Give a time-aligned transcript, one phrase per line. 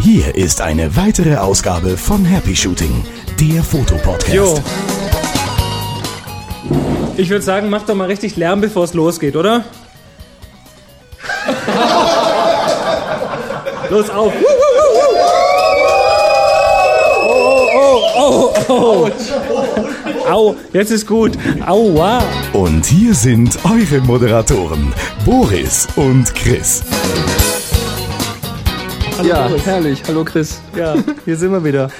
[0.00, 3.04] Hier ist eine weitere Ausgabe von Happy Shooting,
[3.40, 4.32] der Fotopodcast.
[4.32, 4.58] Jo.
[7.16, 9.64] Ich würde sagen, mach doch mal richtig Lärm, bevor es losgeht, oder?
[13.90, 14.32] Los auf.
[18.16, 19.10] Oh, oh, oh, oh.
[20.30, 21.32] Au, jetzt ist gut.
[21.66, 22.22] Aua.
[22.56, 24.90] Und hier sind eure Moderatoren,
[25.26, 26.82] Boris und Chris.
[29.22, 29.66] ja, Boris.
[29.66, 30.02] herrlich.
[30.08, 30.62] Hallo Chris.
[30.74, 30.94] Ja,
[31.26, 31.90] hier sind wir wieder.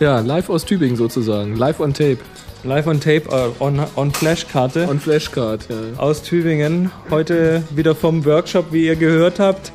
[0.00, 1.56] Ja, live aus Tübingen sozusagen.
[1.56, 2.16] Live on Tape.
[2.64, 4.88] Live on Tape, äh, on, on Flashkarte.
[4.88, 6.00] On Flashcard, ja.
[6.00, 6.90] aus Tübingen.
[7.10, 9.72] Heute wieder vom Workshop, wie ihr gehört habt.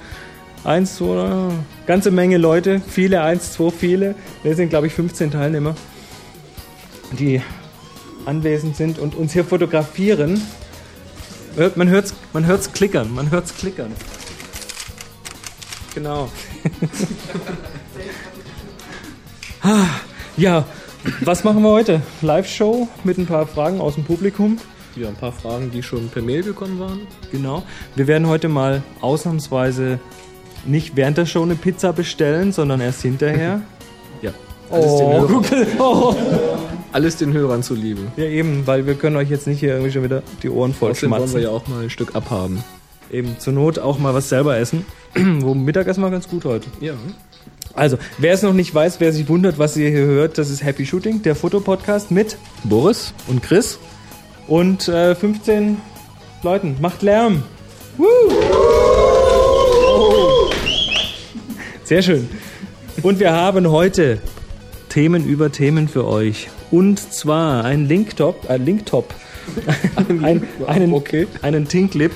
[0.64, 1.52] Eins, zwei,
[1.86, 4.16] ganze Menge Leute, viele, eins, zwei, viele.
[4.42, 5.76] Wir sind, glaube ich, 15 Teilnehmer,
[7.12, 7.40] die
[8.28, 10.42] anwesend sind und uns hier fotografieren.
[11.56, 13.92] Hört- Man hört's, man hört's klickern, man hört's klickern.
[15.96, 16.30] Genau.
[20.38, 20.66] Ja,
[21.22, 22.02] was machen wir heute?
[22.22, 24.58] Live-Show mit ein paar Fragen aus dem Publikum.
[24.96, 27.02] Ja, ein paar Fragen, die schon per Mail gekommen waren.
[27.32, 27.64] Genau.
[27.96, 30.00] Wir werden heute mal ausnahmsweise
[30.66, 33.62] nicht während der Show eine Pizza bestellen, sondern erst hinterher.
[34.70, 35.46] Alles, den Oh, Hörern, guck,
[35.80, 36.16] oh.
[36.92, 38.02] alles den Hörern zuliebe.
[38.18, 40.92] Ja, eben, weil wir können euch jetzt nicht hier irgendwie schon wieder die Ohren voll
[40.92, 41.44] Außerdem wollen wir schmatzen.
[41.44, 42.64] ja auch mal ein Stück abhaben.
[43.12, 44.86] Eben, zur Not auch mal was selber essen.
[45.16, 46.68] Wo Mittagessen war ganz gut heute.
[46.82, 46.94] Ja.
[47.74, 50.64] Also, wer es noch nicht weiß, wer sich wundert, was ihr hier hört, das ist
[50.64, 53.14] Happy Shooting, der Fotopodcast mit Boris?
[53.28, 53.78] und Chris
[54.48, 55.78] und äh, 15
[56.44, 56.78] Leuten.
[56.82, 57.44] Macht Lärm.
[57.98, 58.06] Woo!
[61.84, 62.28] Sehr schön.
[63.04, 64.20] Und wir haben heute
[64.98, 66.48] Themen über Themen für euch.
[66.72, 69.14] Und zwar ein Linktop, ein Linktop,
[69.96, 71.28] ein, einen, Okay.
[71.44, 72.12] einen Tinklip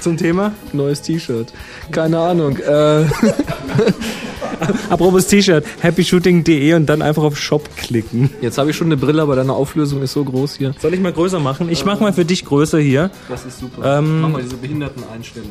[0.00, 0.52] zum Thema.
[0.72, 1.52] Neues T-Shirt.
[1.90, 2.56] Keine Ahnung.
[2.56, 3.04] Äh,
[4.88, 8.30] Apropos T-Shirt, happyshooting.de und dann einfach auf Shop klicken.
[8.40, 10.74] jetzt habe ich schon eine Brille, aber deine Auflösung ist so groß hier.
[10.80, 11.68] Soll ich mal größer machen?
[11.68, 13.10] Ich mache mal für dich größer hier.
[13.28, 13.98] Das ist super.
[13.98, 15.50] Ähm, Mach mal diese Behinderteneinstellung.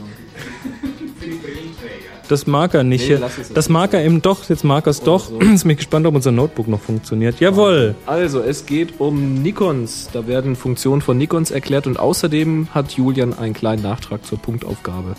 [2.27, 3.09] Das mag er nicht.
[3.09, 3.19] Nee,
[3.53, 5.29] das mag er eben doch, jetzt mag er es doch.
[5.29, 5.39] so.
[5.41, 7.39] Jetzt bin ich gespannt, ob unser Notebook noch funktioniert.
[7.39, 7.95] Jawohl.
[8.05, 10.09] Also, es geht um Nikons.
[10.11, 15.15] Da werden Funktionen von Nikons erklärt und außerdem hat Julian einen kleinen Nachtrag zur Punktaufgabe.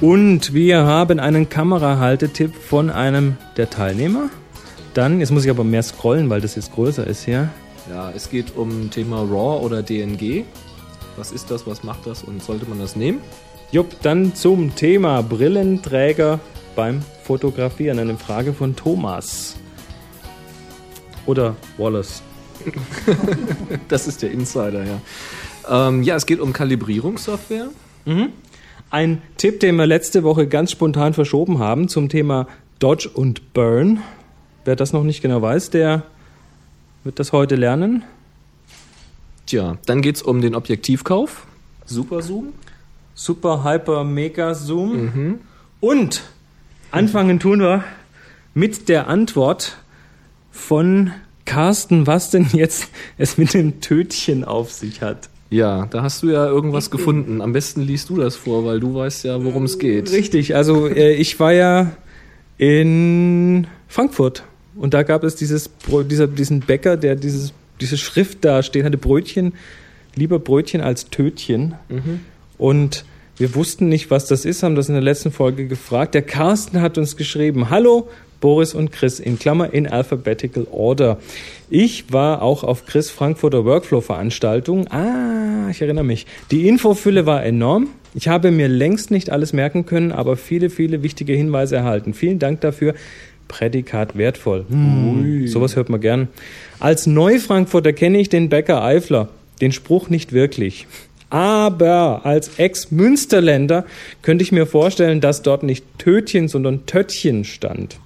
[0.00, 4.30] Und wir haben einen Kamerahaltetipp von einem der Teilnehmer.
[4.94, 7.50] Dann, jetzt muss ich aber mehr scrollen, weil das jetzt größer ist hier.
[7.90, 10.44] Ja, es geht um Thema RAW oder DNG.
[11.16, 13.20] Was ist das, was macht das und sollte man das nehmen?
[13.72, 16.38] Jupp, dann zum Thema Brillenträger
[16.76, 17.98] beim Fotografieren.
[17.98, 19.56] Eine Frage von Thomas.
[21.26, 22.22] Oder Wallace.
[23.88, 25.88] Das ist der Insider, ja.
[25.88, 27.68] Ähm, ja, es geht um Kalibrierungssoftware.
[28.90, 32.46] Ein Tipp, den wir letzte Woche ganz spontan verschoben haben zum Thema
[32.78, 34.00] Dodge und Burn.
[34.64, 36.04] Wer das noch nicht genau weiß, der
[37.04, 38.04] wird das heute lernen.
[39.46, 41.46] Tja, dann geht es um den Objektivkauf.
[41.84, 42.52] Super Zoom.
[43.16, 45.40] Super Hyper Mega Zoom.
[45.80, 46.22] Und
[46.92, 47.82] anfangen tun wir
[48.54, 49.78] mit der Antwort
[50.50, 51.10] von
[51.46, 52.88] Carsten, was denn jetzt
[53.18, 55.30] es mit dem Tötchen auf sich hat.
[55.48, 57.40] Ja, da hast du ja irgendwas gefunden.
[57.40, 60.12] Am besten liest du das vor, weil du weißt ja, worum es geht.
[60.12, 61.92] Richtig, also äh, ich war ja
[62.58, 64.42] in Frankfurt
[64.74, 65.70] und da gab es dieses
[66.10, 69.54] dieser, diesen Bäcker, der dieses, diese Schrift da stehen hatte, Brötchen,
[70.16, 71.76] lieber Brötchen als Tötchen.
[72.58, 73.04] Und
[73.36, 76.14] wir wussten nicht, was das ist, haben das in der letzten Folge gefragt.
[76.14, 78.08] Der Carsten hat uns geschrieben, hallo,
[78.40, 81.18] Boris und Chris, in Klammer in alphabetical order.
[81.68, 84.88] Ich war auch auf Chris Frankfurter Workflow-Veranstaltung.
[84.88, 86.26] Ah, ich erinnere mich.
[86.50, 87.88] Die Infofülle war enorm.
[88.14, 92.14] Ich habe mir längst nicht alles merken können, aber viele, viele wichtige Hinweise erhalten.
[92.14, 92.94] Vielen Dank dafür.
[93.48, 94.64] Prädikat wertvoll.
[94.68, 96.28] Hm, sowas hört man gern.
[96.80, 99.28] Als Neufrankfurter kenne ich den Bäcker Eifler.
[99.60, 100.86] Den Spruch nicht wirklich.
[101.30, 103.84] Aber als Ex-Münsterländer
[104.22, 107.98] könnte ich mir vorstellen, dass dort nicht Tötchen, sondern Töttchen stand.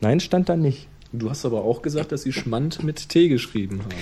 [0.00, 0.86] Nein, stand da nicht.
[1.12, 3.94] Du hast aber auch gesagt, dass sie Schmand mit T geschrieben haben.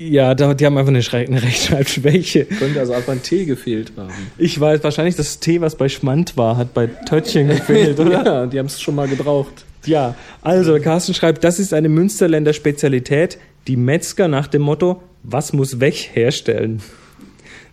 [0.00, 2.44] Ja, die haben einfach eine, Schrei- eine Rechtschreibschwäche.
[2.44, 4.12] Könnte also einfach ein T gefehlt haben.
[4.38, 8.10] Ich weiß, wahrscheinlich das T, was bei Schmand war, hat bei Töttchen gefehlt, oder?
[8.24, 9.64] Ja, die haben es schon mal gebraucht.
[9.86, 15.52] Ja, also Carsten schreibt, das ist eine Münsterländer Spezialität, die Metzger nach dem Motto, was
[15.52, 16.80] muss weg herstellen.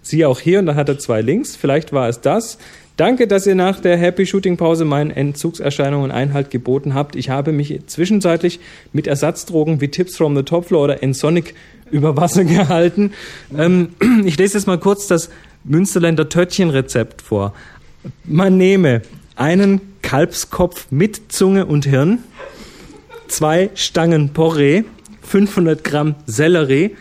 [0.06, 2.60] Siehe auch hier, und da hat er zwei Links, vielleicht war es das.
[2.96, 7.16] Danke, dass ihr nach der Happy Shooting Pause meinen Entzugserscheinungen Einhalt geboten habt.
[7.16, 8.60] Ich habe mich zwischenzeitlich
[8.94, 11.56] mit Ersatzdrogen wie Tips from the Top Floor oder Ensonic
[11.90, 13.14] über Wasser gehalten.
[13.58, 15.32] Ähm, ich lese jetzt mal kurz das
[15.64, 17.56] Münsterländer Törtchenrezept vor.
[18.26, 19.02] Man nehme
[19.36, 22.20] einen Kalbskopf mit Zunge und Hirn,
[23.28, 24.84] zwei Stangen Porree,
[25.24, 26.96] 500 Gramm Sellerie,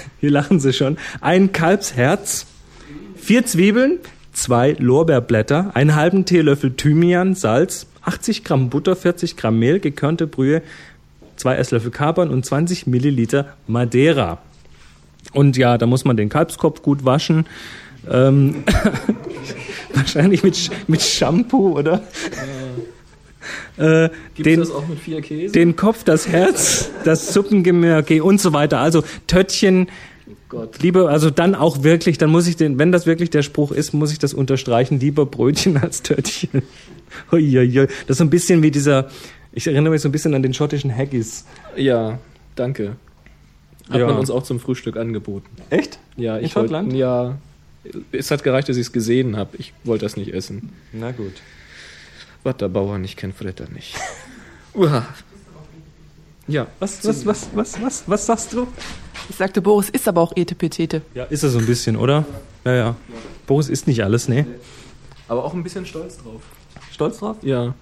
[0.20, 2.46] hier lachen sie schon, ein Kalbsherz,
[3.16, 3.98] vier Zwiebeln,
[4.32, 10.62] zwei Lorbeerblätter, einen halben Teelöffel Thymian, Salz, 80 Gramm Butter, 40 Gramm Mehl, gekörnte Brühe,
[11.36, 14.38] zwei Esslöffel Kapern und 20 Milliliter Madeira.
[15.32, 17.46] Und ja, da muss man den Kalbskopf gut waschen.
[18.10, 18.64] Ähm,
[19.94, 22.02] wahrscheinlich mit, mit Shampoo, oder?
[23.76, 24.08] Äh,
[24.38, 25.52] den, das auch mit vier Käse?
[25.52, 28.78] den Kopf, das Herz, das Suppengemörge und so weiter.
[28.78, 29.88] Also Töttchen,
[30.48, 30.82] Gott.
[30.82, 33.92] lieber, also dann auch wirklich, dann muss ich den, wenn das wirklich der Spruch ist,
[33.94, 36.62] muss ich das unterstreichen, lieber Brötchen als Töttchen.
[37.32, 37.86] Uiuiui.
[38.06, 39.10] Das ist so ein bisschen wie dieser,
[39.52, 41.44] ich erinnere mich so ein bisschen an den schottischen Haggis.
[41.76, 42.18] Ja,
[42.56, 42.96] danke.
[43.90, 44.06] Hat Ja.
[44.06, 45.48] man uns auch zum Frühstück angeboten.
[45.70, 45.98] Echt?
[46.16, 46.92] Ja, In ich wollte- Schottland?
[46.94, 47.36] Ja,
[48.12, 49.56] es hat gereicht, dass ich es gesehen habe.
[49.58, 50.70] Ich wollte das nicht essen.
[50.92, 51.32] Na gut.
[52.44, 53.94] Was der Bauer nicht kennt, verliert er nicht.
[54.74, 55.06] Uah.
[56.48, 58.66] Ja, Was, was, was, was, was, was sagst du?
[59.30, 61.02] Ich sagte, Boris ist aber auch Etepetete.
[61.14, 62.24] Ja, ist er so ein bisschen, oder?
[62.64, 62.96] Ja, ja.
[63.46, 64.46] Boris ist nicht alles, ne?
[65.28, 66.42] aber auch ein bisschen stolz drauf.
[66.90, 67.36] Stolz drauf?
[67.42, 67.74] Ja.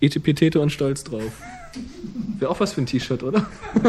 [0.00, 1.32] Etepetete und stolz drauf.
[2.38, 3.46] Wäre auch was für ein T-Shirt, oder?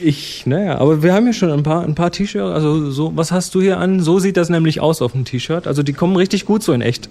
[0.00, 2.54] Ich, naja, aber wir haben ja schon ein paar, ein paar T-Shirts.
[2.54, 4.00] Also so, was hast du hier an?
[4.00, 5.66] So sieht das nämlich aus auf dem T-Shirt.
[5.66, 7.08] Also die kommen richtig gut so in echt.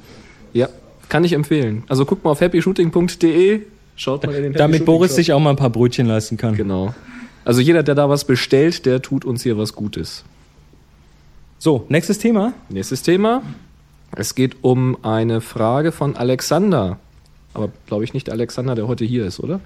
[0.54, 0.70] Ja,
[1.10, 1.84] kann ich empfehlen.
[1.88, 3.62] Also guckt mal auf happyshooting.de,
[3.96, 6.52] schaut mal in den Damit Boris Shooting sich auch mal ein paar Brötchen leisten kann.
[6.52, 6.58] Shop.
[6.58, 6.94] Genau.
[7.46, 10.24] Also jeder, der da was bestellt, der tut uns hier was Gutes.
[11.58, 12.54] So, nächstes Thema.
[12.70, 13.42] Nächstes Thema.
[14.16, 17.00] Es geht um eine Frage von Alexander.
[17.54, 19.60] Aber glaube ich nicht der Alexander, der heute hier ist, oder?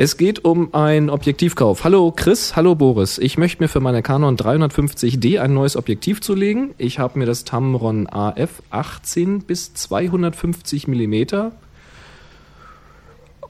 [0.00, 1.82] Es geht um einen Objektivkauf.
[1.82, 3.18] Hallo Chris, hallo Boris.
[3.18, 6.72] Ich möchte mir für meine Canon 350D ein neues Objektiv zulegen.
[6.78, 11.50] Ich habe mir das Tamron AF 18 bis 250 Millimeter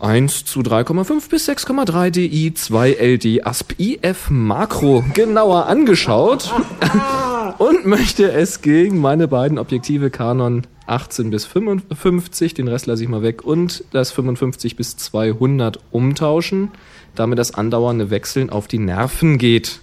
[0.00, 6.50] 1 zu 3,5 bis 6,3 DI 2 LD ASP IF Makro genauer angeschaut
[7.58, 13.08] und möchte es gegen meine beiden Objektive Canon 18 bis 55, den Rest lasse ich
[13.08, 16.70] mal weg, und das 55 bis 200 umtauschen,
[17.14, 19.80] damit das andauernde Wechseln auf die Nerven geht.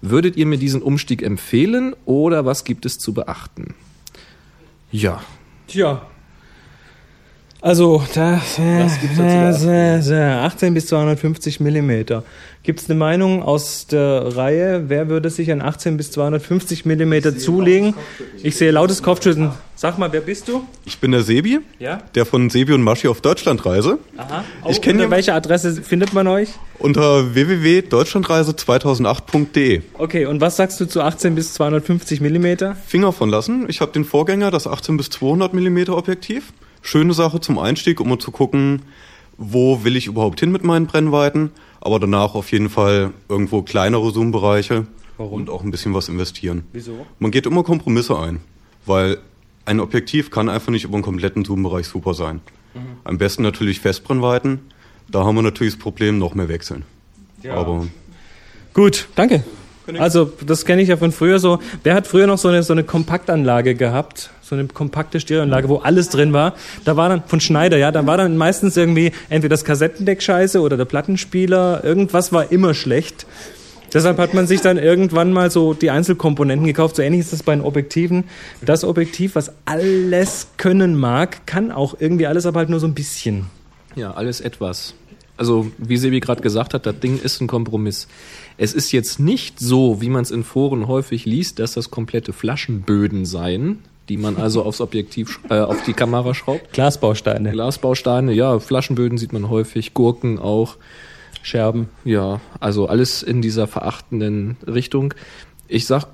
[0.00, 3.74] Würdet ihr mir diesen Umstieg empfehlen oder was gibt es zu beachten?
[4.90, 5.20] Ja,
[5.66, 6.06] Tja.
[7.62, 12.22] Also, das, äh, Was gibt's dazu zu äh, äh, 18 bis 250 Millimeter.
[12.62, 14.84] Gibt es eine Meinung aus der Reihe?
[14.88, 17.94] Wer würde sich ein 18 bis 250 Millimeter zulegen?
[18.42, 19.52] Ich sehe lautes Kopfschütteln.
[19.74, 20.64] Sag mal, wer bist du?
[20.84, 21.98] Ich bin der Sebi, Ja.
[22.14, 23.98] der von Sebi und Maschi auf Deutschlandreise.
[24.16, 24.44] Aha.
[24.68, 26.50] Ich kenn unter ja- welche Adresse findet man euch?
[26.78, 29.82] Unter www.deutschlandreise2008.de.
[29.94, 32.76] Okay, und was sagst du zu 18 bis 250 Millimeter?
[32.86, 33.66] Finger von lassen.
[33.68, 36.52] Ich habe den Vorgänger, das 18 bis 200 mm Objektiv.
[36.86, 38.82] Schöne Sache zum Einstieg, um mal zu gucken,
[39.36, 41.50] wo will ich überhaupt hin mit meinen Brennweiten.
[41.80, 44.86] Aber danach auf jeden Fall irgendwo kleinere Zoom-Bereiche
[45.18, 46.64] und auch ein bisschen was investieren.
[46.72, 47.04] Wieso?
[47.18, 48.40] Man geht immer Kompromisse ein,
[48.84, 49.18] weil
[49.64, 52.40] ein Objektiv kann einfach nicht über einen kompletten Zoom-Bereich super sein.
[53.04, 54.60] Am besten natürlich Festbrennweiten.
[55.08, 56.84] Da haben wir natürlich das Problem, noch mehr wechseln.
[57.48, 57.86] Aber
[58.74, 59.42] Gut, danke.
[59.98, 61.60] Also, das kenne ich ja von früher so.
[61.82, 64.30] Wer hat früher noch so eine, so eine Kompaktanlage gehabt?
[64.42, 66.54] So eine kompakte Stereoanlage, wo alles drin war.
[66.84, 70.60] Da war dann, von Schneider, ja, da war dann meistens irgendwie entweder das Kassettendeck scheiße
[70.60, 71.82] oder der Plattenspieler.
[71.84, 73.26] Irgendwas war immer schlecht.
[73.92, 76.96] Deshalb hat man sich dann irgendwann mal so die Einzelkomponenten gekauft.
[76.96, 78.24] So ähnlich ist das bei den Objektiven.
[78.62, 82.94] Das Objektiv, was alles können mag, kann auch irgendwie alles, aber halt nur so ein
[82.94, 83.46] bisschen.
[83.94, 84.94] Ja, alles etwas.
[85.36, 88.08] Also, wie Sebi gerade gesagt hat, das Ding ist ein Kompromiss.
[88.56, 92.32] Es ist jetzt nicht so, wie man es in Foren häufig liest, dass das komplette
[92.32, 96.72] Flaschenböden seien, die man also aufs Objektiv, äh, auf die Kamera schraubt.
[96.72, 100.76] Glasbausteine, Glasbausteine, ja, Flaschenböden sieht man häufig, Gurken auch.
[101.42, 101.88] Scherben.
[102.04, 105.14] Ja, also alles in dieser verachtenden Richtung.
[105.68, 106.08] Ich sag,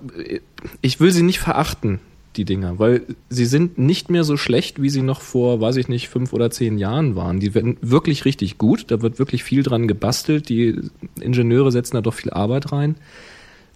[0.83, 2.01] ich will sie nicht verachten,
[2.37, 5.89] die Dinger, weil sie sind nicht mehr so schlecht, wie sie noch vor, weiß ich
[5.89, 7.41] nicht, fünf oder zehn Jahren waren.
[7.41, 10.81] Die werden wirklich richtig gut, da wird wirklich viel dran gebastelt, die
[11.21, 12.97] Ingenieure setzen da doch viel Arbeit rein.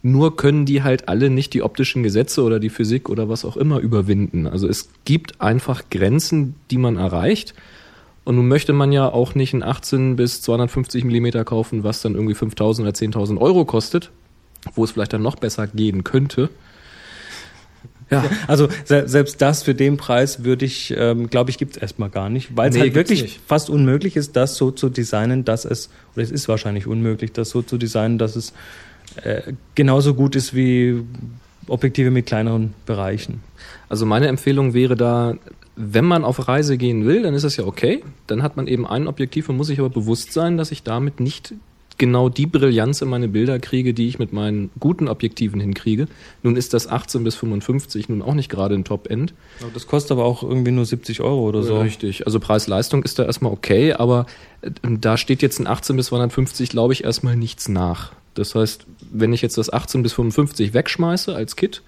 [0.03, 3.57] Nur können die halt alle nicht die optischen Gesetze oder die Physik oder was auch
[3.57, 4.47] immer überwinden.
[4.47, 7.55] Also es gibt einfach Grenzen, die man erreicht.
[8.25, 12.15] Und nun möchte man ja auch nicht ein 18 bis 250 Millimeter kaufen, was dann
[12.15, 14.11] irgendwie 5000 oder 10.000 Euro kostet,
[14.75, 16.51] wo es vielleicht dann noch besser gehen könnte.
[18.11, 18.25] Ja.
[18.47, 22.09] Also se selbst das für den Preis würde ich, ähm, glaube ich, gibt es erstmal
[22.09, 23.41] gar nicht, weil es Nee, halt wirklich nicht.
[23.47, 27.51] fast unmöglich ist, das so zu designen, dass es, oder es ist wahrscheinlich unmöglich, das
[27.51, 28.53] so zu designen, dass es
[29.23, 29.43] äh,
[29.75, 31.03] genauso gut ist wie
[31.67, 33.41] Objektive mit kleineren Bereichen.
[33.89, 35.35] Also meine Empfehlung wäre da,
[35.75, 38.05] wenn man auf Reise gehen will, dann ist das ja okay.
[38.29, 41.19] Dann hat man eben ein Objektiv und muss sich aber bewusst sein, dass ich damit
[41.19, 41.55] nicht
[41.99, 46.07] genau die Brillanz in meine Bilder kriege, die ich mit meinen guten Objektiven hinkriege.
[46.43, 49.35] Nun ist das 18 bis 55 nun auch nicht gerade ein Top-End.
[49.75, 51.81] Das kostet aber auch irgendwie nur 70 Euro oder so.
[51.81, 52.27] Richtig.
[52.27, 54.27] Also Preis-Leistung ist da erstmal okay, aber
[54.63, 58.13] äh, da steht jetzt ein 18 bis 250, glaube ich, erstmal nichts nach.
[58.35, 61.83] Das heißt, wenn ich jetzt das 18 bis 55 wegschmeiße als Kit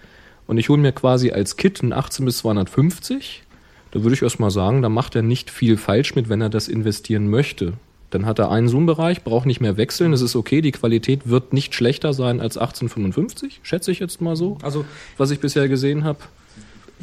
[0.47, 3.43] und ich hole mir quasi als Kit ein 18 bis 250,
[3.91, 6.69] da würde ich erstmal sagen, da macht er nicht viel falsch mit, wenn er das
[6.69, 7.75] investieren möchte.
[8.11, 11.53] Dann hat er einen Zoom-Bereich, braucht nicht mehr wechseln, das ist okay, die Qualität wird
[11.53, 14.85] nicht schlechter sein als 1855, schätze ich jetzt mal so, Also
[15.17, 16.19] was ich bisher gesehen habe.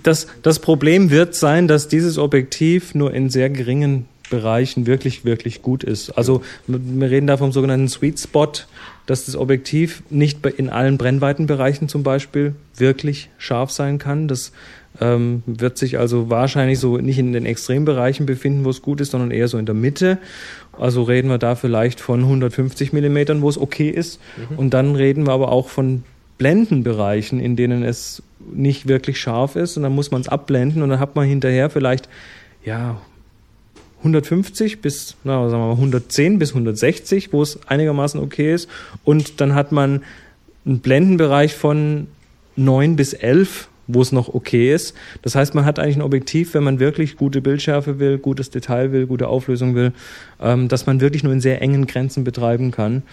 [0.01, 5.62] das, das Problem wird sein, dass dieses Objektiv nur in sehr geringen Bereichen wirklich, wirklich
[5.62, 6.09] gut ist.
[6.12, 8.51] Also wir reden da vom sogenannten Sweet Spot,
[9.05, 14.27] dass das Objektiv nicht in allen Brennweitenbereichen zum Beispiel wirklich scharf sein kann.
[14.27, 14.51] Das
[15.01, 19.11] ähm, wird sich also wahrscheinlich so nicht in den Extrembereichen befinden, wo es gut ist,
[19.11, 20.17] sondern eher so in der Mitte.
[20.77, 24.19] Also reden wir da vielleicht von 150 Millimetern, wo es okay ist.
[24.57, 26.03] Und dann reden wir aber auch von
[26.37, 28.21] Blendenbereichen, in denen es
[28.53, 29.77] nicht wirklich scharf ist.
[29.77, 32.09] Und dann muss man es abblenden und dann hat man hinterher vielleicht,
[32.63, 32.99] ja,
[33.99, 38.69] 150 bis, na, sagen wir mal 110 bis 160, wo es einigermaßen okay ist.
[39.03, 40.03] Und dann hat man
[40.65, 42.07] einen Blendenbereich von
[42.55, 44.96] 9 bis 11, wo es noch okay ist.
[45.22, 48.92] Das heißt, man hat eigentlich ein Objektiv, wenn man wirklich gute Bildschärfe will, gutes Detail
[48.92, 49.94] will, gute Auflösung will,
[50.39, 53.04] ähm, dass man wirklich nur in sehr engen Grenzen betreiben kann.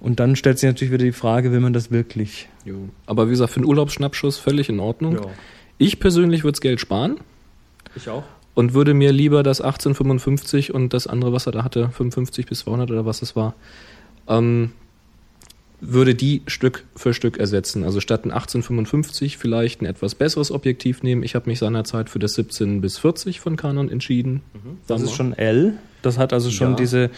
[0.00, 2.48] Und dann stellt sich natürlich wieder die Frage, will man das wirklich?
[2.64, 2.88] Jo.
[3.06, 5.18] Aber wie gesagt, für einen Urlaubsschnappschuss völlig in Ordnung.
[5.78, 7.16] Ich persönlich würde das Geld sparen
[7.94, 8.24] Ich auch.
[8.54, 12.60] und würde mir lieber das 1855 und das andere, was er da hatte, 55 bis
[12.60, 13.54] 200 oder was es war,
[14.28, 14.72] ähm,
[15.92, 17.84] würde die Stück für Stück ersetzen.
[17.84, 21.22] Also statt ein 1855 vielleicht ein etwas besseres Objektiv nehmen.
[21.22, 24.42] Ich habe mich seinerzeit für das 17 bis 40 von Canon entschieden.
[24.86, 25.74] Das ist schon L.
[26.02, 26.76] Das hat also schon Ja.
[26.76, 27.10] diese,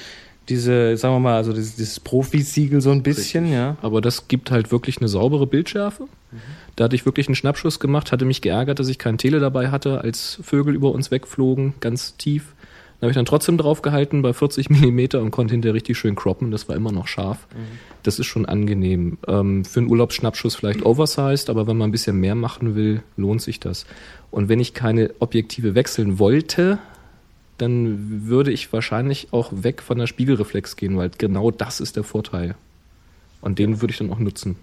[0.49, 3.59] diese, sagen wir mal, also dieses, dieses Profi-Siegel so ein bisschen, Richtig.
[3.59, 3.77] ja.
[3.83, 6.09] Aber das gibt halt wirklich eine saubere Bildschärfe.
[6.77, 9.71] Da hatte ich wirklich einen Schnappschuss gemacht, hatte mich geärgert, dass ich kein Tele dabei
[9.71, 12.55] hatte, als Vögel über uns wegflogen, ganz tief.
[12.99, 16.51] Da habe ich dann trotzdem draufgehalten bei 40 Millimeter und konnte hinterher richtig schön croppen.
[16.51, 17.47] Das war immer noch scharf.
[18.03, 19.19] Das ist schon angenehm.
[19.27, 23.43] Ähm, für einen Urlaubsschnappschuss vielleicht oversized, aber wenn man ein bisschen mehr machen will, lohnt
[23.43, 23.87] sich das.
[24.31, 26.79] Und wenn ich keine Objektive wechseln wollte,
[27.59, 32.05] dann würde ich wahrscheinlich auch weg von der Spiegelreflex gehen, weil genau das ist der
[32.05, 32.57] Vorteil.
[33.41, 34.57] Und den würde ich dann auch nutzen.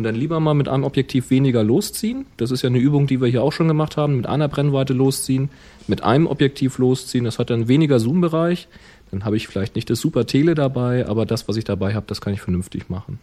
[0.00, 2.24] Und dann lieber mal mit einem Objektiv weniger losziehen.
[2.38, 4.16] Das ist ja eine Übung, die wir hier auch schon gemacht haben.
[4.16, 5.50] Mit einer Brennweite losziehen,
[5.88, 7.26] mit einem Objektiv losziehen.
[7.26, 8.66] Das hat dann weniger Zoom-Bereich.
[9.10, 12.06] Dann habe ich vielleicht nicht das super Tele dabei, aber das, was ich dabei habe,
[12.08, 13.18] das kann ich vernünftig machen.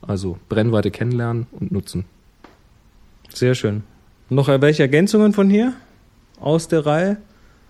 [0.00, 2.04] Also Brennweite kennenlernen und nutzen.
[3.34, 3.82] Sehr schön.
[4.30, 5.72] Noch welche Ergänzungen von hier?
[6.38, 7.16] Aus der Reihe?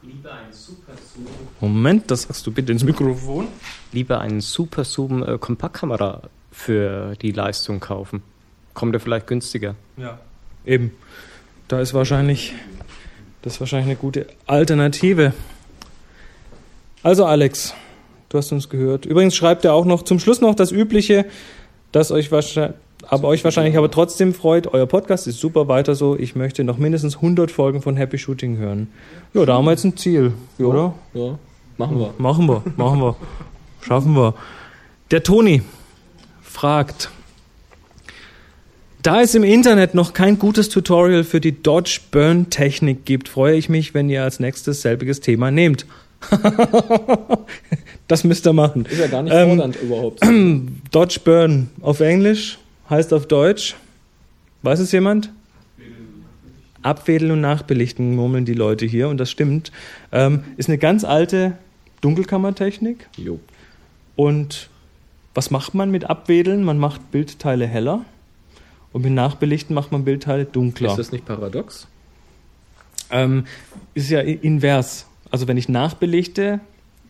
[0.03, 1.25] Lieber einen Super Zoom,
[1.63, 3.49] Moment, das sagst du bitte ins Mikrofon.
[3.93, 6.21] lieber einen Super Zoom äh, Kompaktkamera
[6.57, 8.23] für die Leistung kaufen.
[8.73, 9.77] Kommt er vielleicht günstiger?
[9.99, 10.19] Ja.
[10.65, 10.91] Eben.
[11.69, 12.55] Da ist wahrscheinlich,
[13.43, 15.35] das ist wahrscheinlich eine gute Alternative.
[17.03, 17.75] Also Alex,
[18.31, 19.05] du hast uns gehört.
[19.05, 21.27] Übrigens schreibt er auch noch zum Schluss noch das Übliche,
[21.93, 22.75] das euch wahrscheinlich,
[23.07, 24.67] aber euch wahrscheinlich aber trotzdem freut.
[24.73, 26.17] Euer Podcast ist super weiter so.
[26.17, 28.89] Ich möchte noch mindestens 100 Folgen von Happy Shooting hören.
[29.35, 30.95] Ja, da haben wir jetzt ein Ziel, oder?
[31.13, 31.39] Ja,
[31.77, 32.15] machen wir.
[32.17, 33.15] Machen wir, machen wir.
[33.83, 34.35] Schaffen wir.
[35.11, 35.63] Der Toni
[36.57, 37.11] fragt,
[39.03, 43.57] da es im Internet noch kein gutes Tutorial für die Dodge Burn Technik gibt, freue
[43.57, 45.85] ich mich, wenn ihr als nächstes selbiges Thema nehmt.
[48.09, 48.87] das müsst ihr machen.
[48.87, 50.21] Ist ja gar nicht Ähm, fordernd überhaupt.
[50.91, 52.59] Dodge Burn auf Englisch
[52.89, 53.77] heißt auf Deutsch,
[54.63, 55.31] weiß es jemand?
[56.81, 59.73] Abwedeln und Nachbelichten murmeln die Leute hier und das stimmt.
[60.11, 61.59] Ähm, ist eine ganz alte
[62.01, 63.09] Dunkelkammertechnik.
[63.19, 63.41] Jo.
[64.15, 64.71] Und
[65.37, 66.65] was macht man mit Abwedeln?
[66.65, 68.05] Man macht Bildteile heller
[68.93, 70.91] und mit Nachbelichten macht man Bildteile dunkler.
[70.91, 71.87] Ist das nicht paradox?
[73.11, 73.45] ähm,
[73.95, 75.07] ist ja invers.
[75.31, 76.61] Also wenn ich nachbelichte,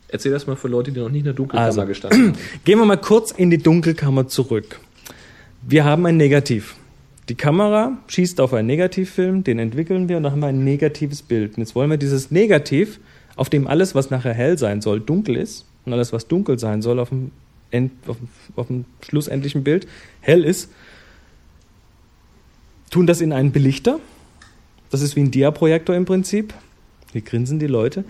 [0.09, 1.85] Erzähl das mal für Leute, die noch nie in der Dunkelkammer Also.
[1.85, 2.39] gestanden haben.
[2.65, 4.79] Gehen wir mal kurz in die Dunkelkammer zurück.
[5.63, 6.77] Wir haben ein Negativ.
[7.29, 11.23] Die Kamera schießt auf einen Negativfilm, den entwickeln wir und dann haben wir ein negatives
[11.23, 11.57] Bild.
[11.57, 13.01] Und jetzt wollen wir dieses Negativ,
[13.35, 16.83] auf dem alles, was nachher hell sein soll, dunkel ist und alles, was dunkel sein
[16.83, 17.33] soll, auf dem,
[17.71, 19.87] End, auf dem, auf dem schlussendlichen Bild
[20.21, 20.71] hell ist,
[22.91, 24.01] tun das in einen Belichter.
[24.91, 26.55] Das ist wie ein Dia-Projektor im Prinzip.
[27.13, 28.05] Hier grinsen die Leute.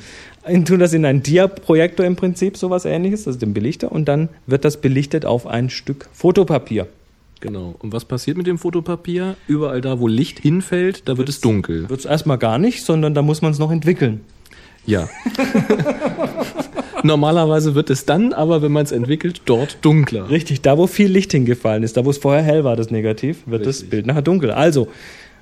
[0.65, 3.93] Tun das in einen Dia-Projektor im Prinzip, sowas ähnliches, also den Belichter.
[3.93, 6.89] Und dann wird das belichtet auf ein Stück Fotopapier.
[7.41, 7.75] Genau.
[7.79, 9.37] Und was passiert mit dem Fotopapier?
[9.47, 11.89] Überall da, wo Licht hinfällt, da wird es dunkel.
[11.89, 14.23] Wird es erstmal gar nicht, sondern da muss man es noch entwickeln.
[14.87, 15.09] Ja.
[17.07, 20.29] Normalerweise wird es dann, aber wenn man es entwickelt, dort dunkler.
[20.29, 23.39] Richtig, da wo viel Licht hingefallen ist, da wo es vorher hell war, das Negativ,
[23.47, 23.91] wird das Richtig.
[23.91, 24.51] Bild nachher dunkel.
[24.51, 24.89] Also,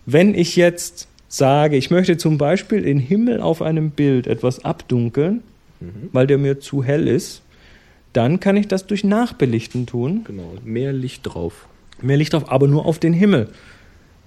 [0.07, 5.43] wenn ich jetzt sage, ich möchte zum Beispiel den Himmel auf einem Bild etwas abdunkeln,
[6.13, 7.43] weil der mir zu hell ist,
[8.13, 10.25] dann kann ich das durch Nachbelichten tun.
[10.25, 10.55] Genau.
[10.65, 11.67] Mehr Licht drauf.
[12.01, 13.49] Mehr Licht drauf, aber nur auf den Himmel.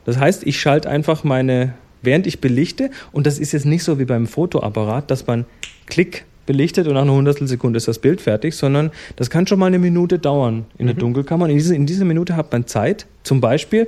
[0.06, 3.98] Das heißt, ich schalte einfach meine, während ich belichte, und das ist jetzt nicht so
[3.98, 5.46] wie beim Fotoapparat, dass man
[5.86, 9.68] Klick belichtet und nach einer Hundertstelsekunde ist das Bild fertig, sondern das kann schon mal
[9.68, 11.46] eine Minute dauern in der Dunkelkammer.
[11.46, 13.88] Und in, diese, in dieser Minute hat man Zeit, zum Beispiel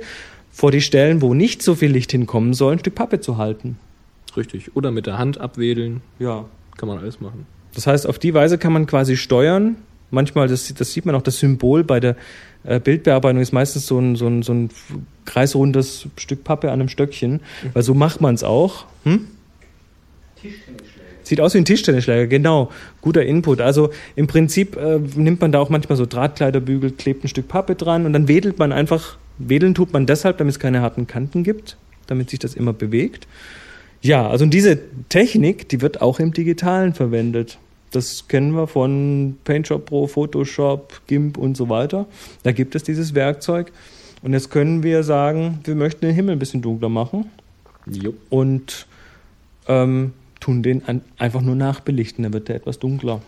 [0.52, 3.78] vor die Stellen, wo nicht so viel Licht hinkommen soll, ein Stück Pappe zu halten.
[4.36, 4.76] Richtig.
[4.76, 6.02] Oder mit der Hand abwedeln.
[6.20, 6.44] Ja.
[6.76, 7.46] Kann man alles machen.
[7.74, 9.76] Das heißt, auf die Weise kann man quasi steuern.
[10.10, 12.16] Manchmal, das, das sieht man auch, das Symbol bei der
[12.64, 14.70] äh, Bildbearbeitung ist meistens so ein, so, ein, so ein
[15.24, 17.40] kreisrundes Stück Pappe an einem Stöckchen,
[17.72, 18.86] weil so macht man es auch.
[19.04, 19.28] Hm?
[21.22, 22.70] Sieht aus wie ein Tischtennisschläger, genau.
[23.00, 23.60] Guter Input.
[23.60, 27.74] Also im Prinzip äh, nimmt man da auch manchmal so Drahtkleiderbügel, klebt ein Stück Pappe
[27.74, 29.16] dran und dann wedelt man einfach.
[29.38, 33.26] Wedeln tut man deshalb, damit es keine harten Kanten gibt, damit sich das immer bewegt.
[34.02, 37.58] Ja, also diese Technik, die wird auch im Digitalen verwendet.
[37.90, 42.06] Das kennen wir von PaintShop Pro, Photoshop, GIMP und so weiter.
[42.42, 43.72] Da gibt es dieses Werkzeug.
[44.22, 47.30] Und jetzt können wir sagen, wir möchten den Himmel ein bisschen dunkler machen
[47.86, 48.14] Jo.
[48.28, 48.86] und
[49.66, 50.82] ähm, tun den
[51.18, 52.22] einfach nur nachbelichten.
[52.24, 53.22] Dann wird der etwas dunkler.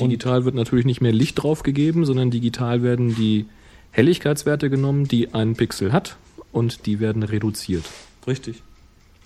[0.00, 3.46] Digital wird natürlich nicht mehr Licht draufgegeben, sondern digital werden die
[3.90, 6.16] Helligkeitswerte genommen, die ein Pixel hat,
[6.52, 7.84] und die werden reduziert.
[8.26, 8.62] Richtig.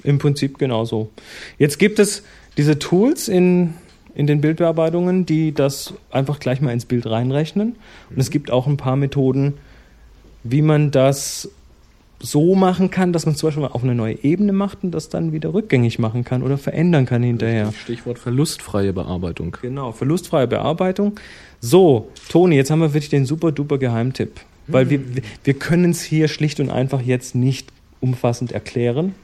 [0.03, 1.11] Im Prinzip genauso.
[1.59, 2.23] Jetzt gibt es
[2.57, 3.75] diese Tools in,
[4.15, 7.77] in den Bildbearbeitungen, die das einfach gleich mal ins Bild reinrechnen.
[8.11, 9.55] Und es gibt auch ein paar Methoden,
[10.45, 11.51] wie man das
[12.21, 15.09] so machen kann, dass man zum Beispiel mal auf eine neue Ebene macht und das
[15.09, 17.73] dann wieder rückgängig machen kann oder verändern kann hinterher.
[17.73, 19.57] Stichwort verlustfreie Bearbeitung.
[19.63, 21.19] Genau, verlustfreie Bearbeitung.
[21.61, 24.41] So, Toni, jetzt haben wir wirklich den super duper Geheimtipp.
[24.67, 27.69] Weil wir, wir- wir können es hier schlicht und einfach jetzt nicht
[28.01, 29.15] umfassend erklären.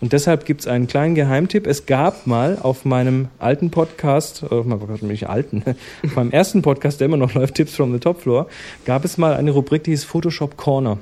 [0.00, 1.66] Und deshalb gibt es einen kleinen Geheimtipp.
[1.66, 5.62] Es gab mal auf meinem alten Podcast, äh, auf meinem nicht alten,
[6.04, 8.46] auf meinem ersten Podcast, der immer noch läuft, Tipps from the Top Floor,
[8.84, 10.98] gab es mal eine Rubrik, die hieß Photoshop Corner.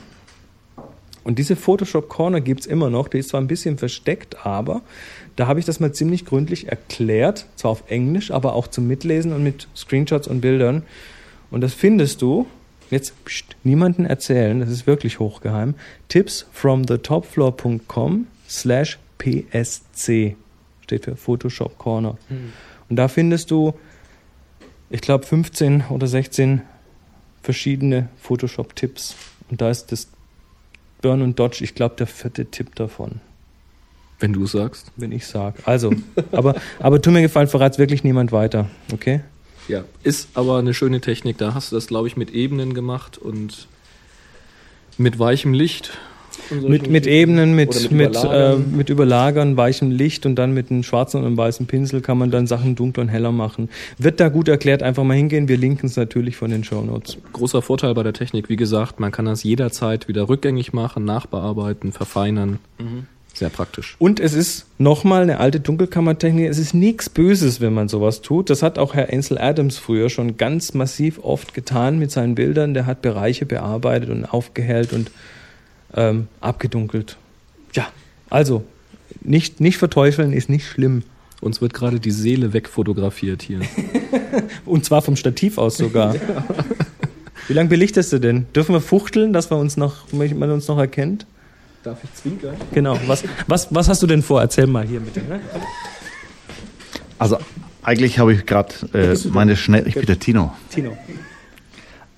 [1.24, 3.08] Und diese Photoshop Corner gibt's immer noch.
[3.08, 4.82] Die ist zwar ein bisschen versteckt, aber
[5.36, 7.46] da habe ich das mal ziemlich gründlich erklärt.
[7.56, 10.82] Zwar auf Englisch, aber auch zum Mitlesen und mit Screenshots und Bildern.
[11.50, 12.46] Und das findest du,
[12.90, 15.74] jetzt pst, niemanden erzählen, das ist wirklich hochgeheim,
[16.08, 20.36] tips from the topfloor.com slash psc.
[20.82, 22.18] Steht für Photoshop Corner.
[22.88, 23.74] Und da findest du,
[24.90, 26.62] ich glaube, 15 oder 16
[27.42, 29.16] verschiedene Photoshop-Tipps.
[29.50, 30.08] Und da ist das
[31.02, 33.20] Burn und Dodge, ich glaube, der vierte Tipp davon,
[34.20, 34.90] Wenn du es sagst.
[34.96, 35.58] wenn ich sage.
[35.66, 35.92] Also,
[36.32, 39.20] aber, aber tu mir gefallen, verrat's wirklich niemand weiter, okay?
[39.68, 39.84] Ja.
[40.02, 41.38] Ist aber eine schöne Technik.
[41.38, 43.68] Da hast du das, glaube ich, mit Ebenen gemacht und
[44.98, 45.98] mit weichem Licht.
[46.50, 47.06] Mit, mit.
[47.06, 48.24] Ebenen, mit, mit, Überlagern.
[48.24, 48.72] Überlagern.
[48.72, 52.18] Äh, mit Überlagern, weichem Licht und dann mit einem schwarzen und einem weißen Pinsel kann
[52.18, 53.68] man dann Sachen dunkler und heller machen.
[53.98, 55.48] Wird da gut erklärt, einfach mal hingehen.
[55.48, 57.18] Wir linken es natürlich von den Shownotes.
[57.32, 61.92] Großer Vorteil bei der Technik, wie gesagt, man kann das jederzeit wieder rückgängig machen, nachbearbeiten,
[61.92, 62.58] verfeinern.
[63.34, 63.96] Sehr praktisch.
[63.98, 66.48] Und es ist nochmal eine alte Dunkelkammertechnik.
[66.50, 68.50] Es ist nichts Böses, wenn man sowas tut.
[68.50, 72.74] Das hat auch Herr Ansel Adams früher schon ganz massiv oft getan mit seinen Bildern.
[72.74, 75.10] Der hat Bereiche bearbeitet und aufgehellt und
[75.94, 77.16] ähm, abgedunkelt.
[77.74, 77.88] Ja,
[78.30, 78.64] also
[79.20, 81.02] nicht, nicht verteufeln ist nicht schlimm.
[81.40, 83.60] Uns wird gerade die Seele wegfotografiert hier.
[84.64, 86.14] Und zwar vom Stativ aus sogar.
[87.48, 88.46] Wie lange belichtest du denn?
[88.54, 91.26] Dürfen wir fuchteln, dass wir uns noch, man uns noch erkennt?
[91.82, 92.54] Darf ich zwinkern?
[92.72, 92.96] Genau.
[93.06, 94.40] Was, was, was hast du denn vor?
[94.40, 95.20] Erzähl mal hier bitte.
[95.20, 95.40] Ne?
[97.18, 97.38] Also
[97.82, 99.88] eigentlich habe ich gerade äh, meine Schnell...
[99.88, 100.54] Ich bin der Tino.
[100.70, 100.96] Tino.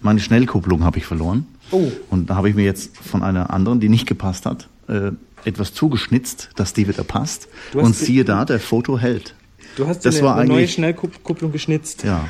[0.01, 1.47] Meine Schnellkupplung habe ich verloren.
[1.71, 1.91] Oh.
[2.11, 5.11] Und da habe ich mir jetzt von einer anderen, die nicht gepasst hat, äh,
[5.45, 7.49] etwas zugeschnitzt, dass die wieder passt.
[7.75, 9.35] Und siehe da, der Foto hält.
[9.77, 12.05] Du hast Das eine, war eine neue Schnellkupplung geschnitzt.
[12.05, 12.29] Ja,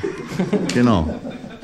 [0.73, 1.13] genau.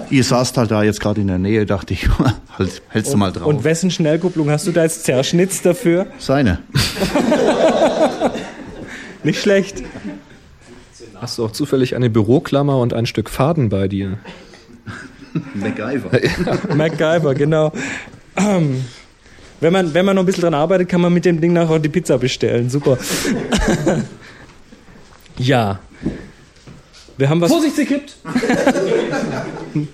[0.09, 2.07] Ihr saßt halt da jetzt gerade in der Nähe, dachte ich,
[2.57, 3.47] halt, hältst du mal drauf.
[3.47, 6.07] Und wessen Schnellkupplung hast du da jetzt zerschnitzt dafür?
[6.19, 6.59] Seine.
[9.23, 9.83] Nicht schlecht.
[11.15, 14.17] Hast du auch zufällig eine Büroklammer und ein Stück Faden bei dir?
[15.53, 16.11] MacGyver.
[16.75, 17.71] MacGyver, genau.
[18.37, 18.83] Ähm,
[19.61, 21.77] Wenn man, wenn man noch ein bisschen dran arbeitet, kann man mit dem Ding nachher
[21.77, 22.69] die Pizza bestellen.
[22.69, 22.97] Super.
[25.37, 25.79] ja.
[27.17, 27.51] Wir haben was.
[27.51, 28.17] Vorsicht, sie kippt!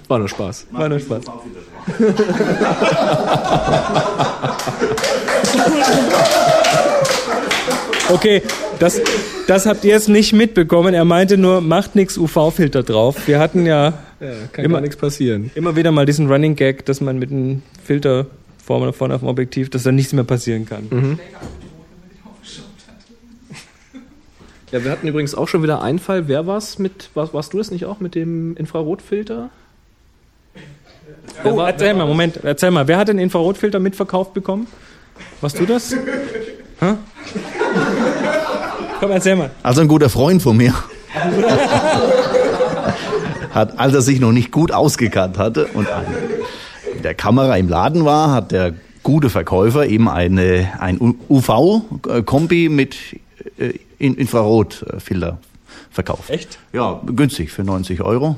[0.08, 0.68] War nur Spaß.
[0.72, 1.24] War nur Spaß.
[8.10, 8.42] Okay,
[8.80, 9.02] das,
[9.48, 10.94] das habt ihr jetzt nicht mitbekommen.
[10.94, 13.28] Er meinte nur, macht nix UV-Filter drauf.
[13.28, 13.94] Wir hatten ja,
[14.52, 15.52] Kann Immer- gar nichts passieren.
[15.56, 18.26] immer wieder mal diesen Running Gag, dass man mit einem Filter
[18.64, 21.20] vorne, vorne auf dem Objektiv, dass da nichts mehr passieren kann.
[24.72, 26.28] Ja, wir hatten übrigens auch schon wieder einen Fall.
[26.28, 29.50] Wer war's mit, warst, warst du das nicht auch mit dem Infrarotfilter?
[31.44, 32.88] Oh, war- erzähl mal, Moment, erzähl mal.
[32.88, 34.68] Wer hat den Infrarotfilter mitverkauft bekommen?
[35.42, 35.96] Warst du das?
[39.00, 39.52] Komm, erzähl mal.
[39.64, 40.74] Also ein guter Freund von mir
[43.58, 46.06] hat, als er sich noch nicht gut ausgekannt hatte und an
[47.04, 52.96] der Kamera im Laden war, hat der gute Verkäufer eben eine, ein UV-Kombi mit
[53.58, 55.38] äh, In- Infrarotfilter
[55.92, 56.30] verkauft.
[56.30, 56.60] Echt?
[56.74, 58.36] Ja, günstig für 90 Euro.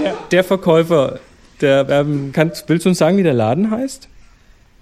[0.00, 1.18] Der, der Verkäufer,
[1.60, 4.08] der, ähm, kannst, willst du uns sagen, wie der Laden heißt?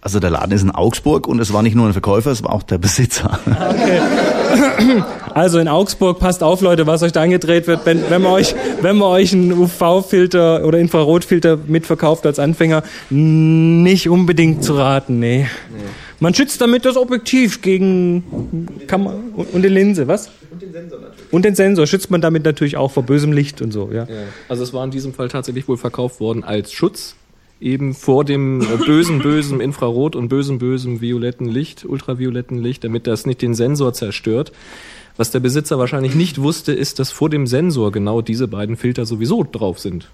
[0.06, 2.52] Also der Laden ist in Augsburg und es war nicht nur ein Verkäufer, es war
[2.52, 3.40] auch der Besitzer.
[5.34, 7.84] Also in Augsburg, passt auf, Leute, was euch da angedreht wird.
[7.84, 14.08] Wenn, wenn, man, euch, wenn man euch einen UV-Filter oder Infrarotfilter mitverkauft als Anfänger, nicht
[14.08, 15.46] unbedingt zu raten, nee.
[16.20, 20.30] Man schützt damit das Objektiv gegen Kamera und und die Linse, was?
[20.50, 21.32] Und den Sensor natürlich.
[21.32, 24.04] Und den Sensor schützt man damit natürlich auch vor bösem Licht und so, ja.
[24.04, 24.22] Ja.
[24.48, 27.16] Also es war in diesem Fall tatsächlich wohl verkauft worden als Schutz
[27.60, 33.06] eben vor dem äh, bösen, bösen Infrarot und bösen, bösen violetten Licht, ultravioletten Licht, damit
[33.06, 34.52] das nicht den Sensor zerstört.
[35.16, 39.06] Was der Besitzer wahrscheinlich nicht wusste, ist, dass vor dem Sensor genau diese beiden Filter
[39.06, 40.10] sowieso drauf sind.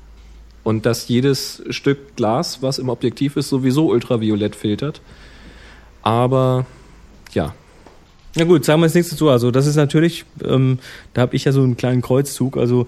[0.62, 5.00] Und dass jedes Stück Glas, was im Objektiv ist, sowieso ultraviolett filtert.
[6.02, 6.66] Aber
[7.32, 7.54] ja,
[8.34, 9.28] Na gut, sagen wir jetzt nichts dazu.
[9.28, 10.78] Also das ist natürlich, ähm,
[11.14, 12.86] da habe ich ja so einen kleinen Kreuzzug, also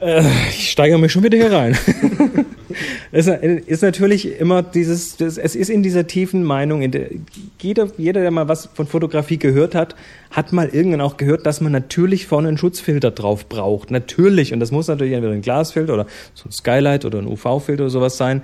[0.00, 1.76] äh, ich steigere mich schon wieder hier rein.
[3.12, 7.08] es ist natürlich immer dieses, das, es ist in dieser tiefen Meinung, in der,
[7.60, 9.94] jeder, jeder, der mal was von Fotografie gehört hat,
[10.30, 13.90] hat mal irgendwann auch gehört, dass man natürlich vorne einen Schutzfilter drauf braucht.
[13.90, 14.52] Natürlich.
[14.52, 17.90] Und das muss natürlich entweder ein Glasfilter oder so ein Skylight oder ein UV-Filter oder
[17.90, 18.42] sowas sein,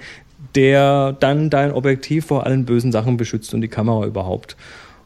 [0.55, 4.57] der dann dein Objektiv vor allen bösen Sachen beschützt und die Kamera überhaupt.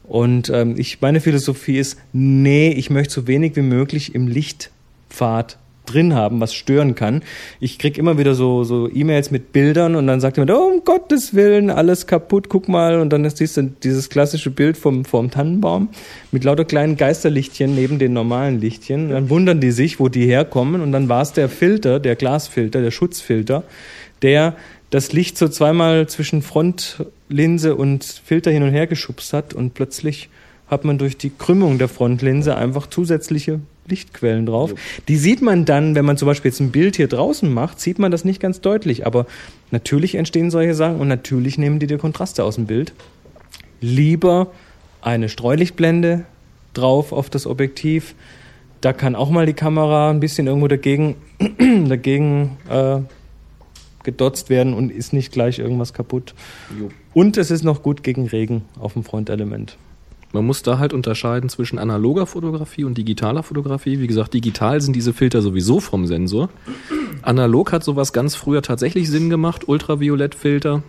[0.04, 5.58] Und ähm, ich, meine Philosophie ist, nee, ich möchte so wenig wie möglich im Lichtpfad
[5.86, 7.22] drin haben, was stören kann.
[7.60, 10.84] Ich krieg immer wieder so, so E-Mails mit Bildern und dann sagt jemand, oh, um
[10.84, 13.00] Gottes Willen, alles kaputt, guck mal.
[13.00, 15.88] Und dann ist dies, dieses klassische Bild vom, vom Tannenbaum
[16.32, 19.06] mit lauter kleinen Geisterlichtchen neben den normalen Lichtchen.
[19.06, 20.80] Und dann wundern die sich, wo die herkommen.
[20.80, 23.64] Und dann war es der Filter, der Glasfilter, der Schutzfilter,
[24.22, 24.56] der
[24.90, 30.28] das Licht so zweimal zwischen Frontlinse und Filter hin und her geschubst hat und plötzlich
[30.68, 34.74] hat man durch die Krümmung der Frontlinse einfach zusätzliche Lichtquellen drauf.
[35.08, 37.98] Die sieht man dann, wenn man zum Beispiel jetzt ein Bild hier draußen macht, sieht
[37.98, 39.06] man das nicht ganz deutlich.
[39.06, 39.26] Aber
[39.70, 42.92] natürlich entstehen solche Sachen und natürlich nehmen die die Kontraste aus dem Bild.
[43.80, 44.48] Lieber
[45.02, 46.24] eine Streulichtblende
[46.72, 48.14] drauf auf das Objektiv.
[48.80, 51.16] Da kann auch mal die Kamera ein bisschen irgendwo dagegen,
[51.88, 53.00] dagegen äh,
[54.02, 56.34] gedotzt werden und ist nicht gleich irgendwas kaputt.
[57.14, 59.76] Und es ist noch gut gegen Regen auf dem Frontelement.
[60.34, 64.00] Man muss da halt unterscheiden zwischen analoger Fotografie und digitaler Fotografie.
[64.00, 66.48] Wie gesagt, digital sind diese Filter sowieso vom Sensor.
[67.22, 70.82] Analog hat sowas ganz früher tatsächlich Sinn gemacht, Ultraviolettfilter,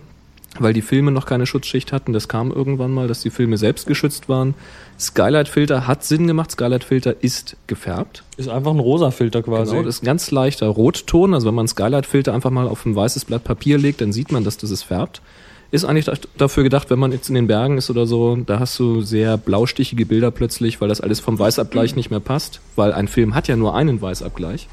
[0.58, 2.12] weil die Filme noch keine Schutzschicht hatten.
[2.12, 4.54] Das kam irgendwann mal, dass die Filme selbst geschützt waren.
[4.98, 6.50] Skylight-Filter hat Sinn gemacht.
[6.50, 8.24] Skylight-Filter ist gefärbt.
[8.36, 9.70] Ist einfach ein rosa Filter quasi.
[9.70, 11.34] Genau, das ist ein ganz leichter Rotton.
[11.34, 14.42] Also wenn man Skylight-Filter einfach mal auf ein weißes Blatt Papier legt, dann sieht man,
[14.42, 15.22] dass das es färbt.
[15.70, 18.60] Ist eigentlich da- dafür gedacht, wenn man jetzt in den Bergen ist oder so, da
[18.60, 22.60] hast du sehr blaustichige Bilder plötzlich, weil das alles vom Weißabgleich nicht mehr passt.
[22.76, 24.68] Weil ein Film hat ja nur einen Weißabgleich.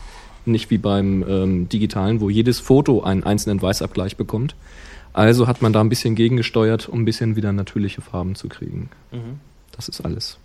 [0.45, 4.55] Nicht wie beim ähm, digitalen, wo jedes Foto einen einzelnen Weißabgleich bekommt.
[5.13, 8.89] Also hat man da ein bisschen gegengesteuert, um ein bisschen wieder natürliche Farben zu kriegen.
[9.71, 10.37] Das ist alles.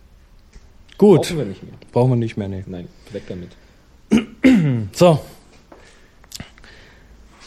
[0.98, 1.72] Gut, Brauchen wir nicht mehr.
[1.92, 2.64] brauchen wir nicht mehr, nee.
[2.66, 3.50] Nein, weg damit.
[4.92, 5.20] So.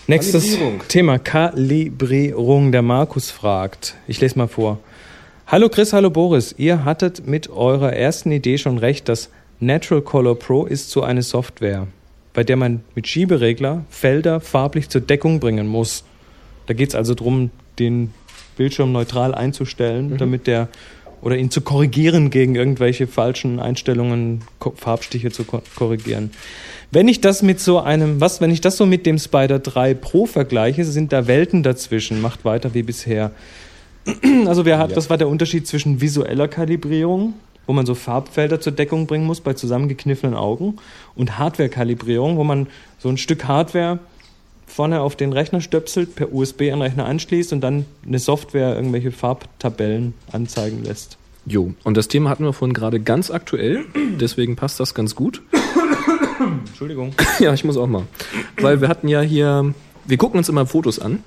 [0.08, 0.88] Nächstes Kalibrierung.
[0.88, 2.72] Thema Kalibrierung.
[2.72, 3.96] Der Markus fragt.
[4.08, 4.80] Ich lese mal vor.
[5.48, 6.56] Hallo Chris, hallo Boris.
[6.58, 11.22] Ihr hattet mit eurer ersten Idee schon recht, dass Natural Color Pro ist so eine
[11.22, 11.88] Software,
[12.34, 16.04] bei der man mit Schieberegler Felder farblich zur Deckung bringen muss.
[16.66, 18.12] Da geht es also darum, den
[18.58, 20.68] Bildschirm neutral einzustellen, damit der
[21.22, 24.42] oder ihn zu korrigieren gegen irgendwelche falschen Einstellungen,
[24.76, 26.32] Farbstiche zu ko korrigieren.
[26.94, 29.94] Wenn ich das mit so einem, was, wenn ich das so mit dem Spider 3
[29.94, 32.22] Pro vergleiche, sind da Welten dazwischen.
[32.22, 33.32] Macht weiter wie bisher.
[34.48, 37.36] Also wir hat, das war der Unterschied zwischen visueller Kalibrierung,
[37.68, 40.78] wo man so Farbfelder zur Deckung bringen muss bei zusammengekniffenen Augen,
[41.16, 44.00] und Hardware-Kalibrierung, wo man so ein Stück Hardware
[44.66, 48.76] vorne auf den Rechner stöpselt, per USB an den Rechner anschließt und dann eine Software
[48.76, 51.18] irgendwelche Farbtabellen anzeigen lässt.
[51.46, 53.86] Jo, und das Thema hatten wir vorhin gerade ganz aktuell,
[54.20, 55.44] deswegen passt das ganz gut.
[56.82, 57.14] Entschuldigung.
[57.40, 58.08] Ja, ich muss auch mal.
[58.60, 59.74] Weil wir hatten ja hier,
[60.06, 61.24] wir gucken uns immer Fotos an.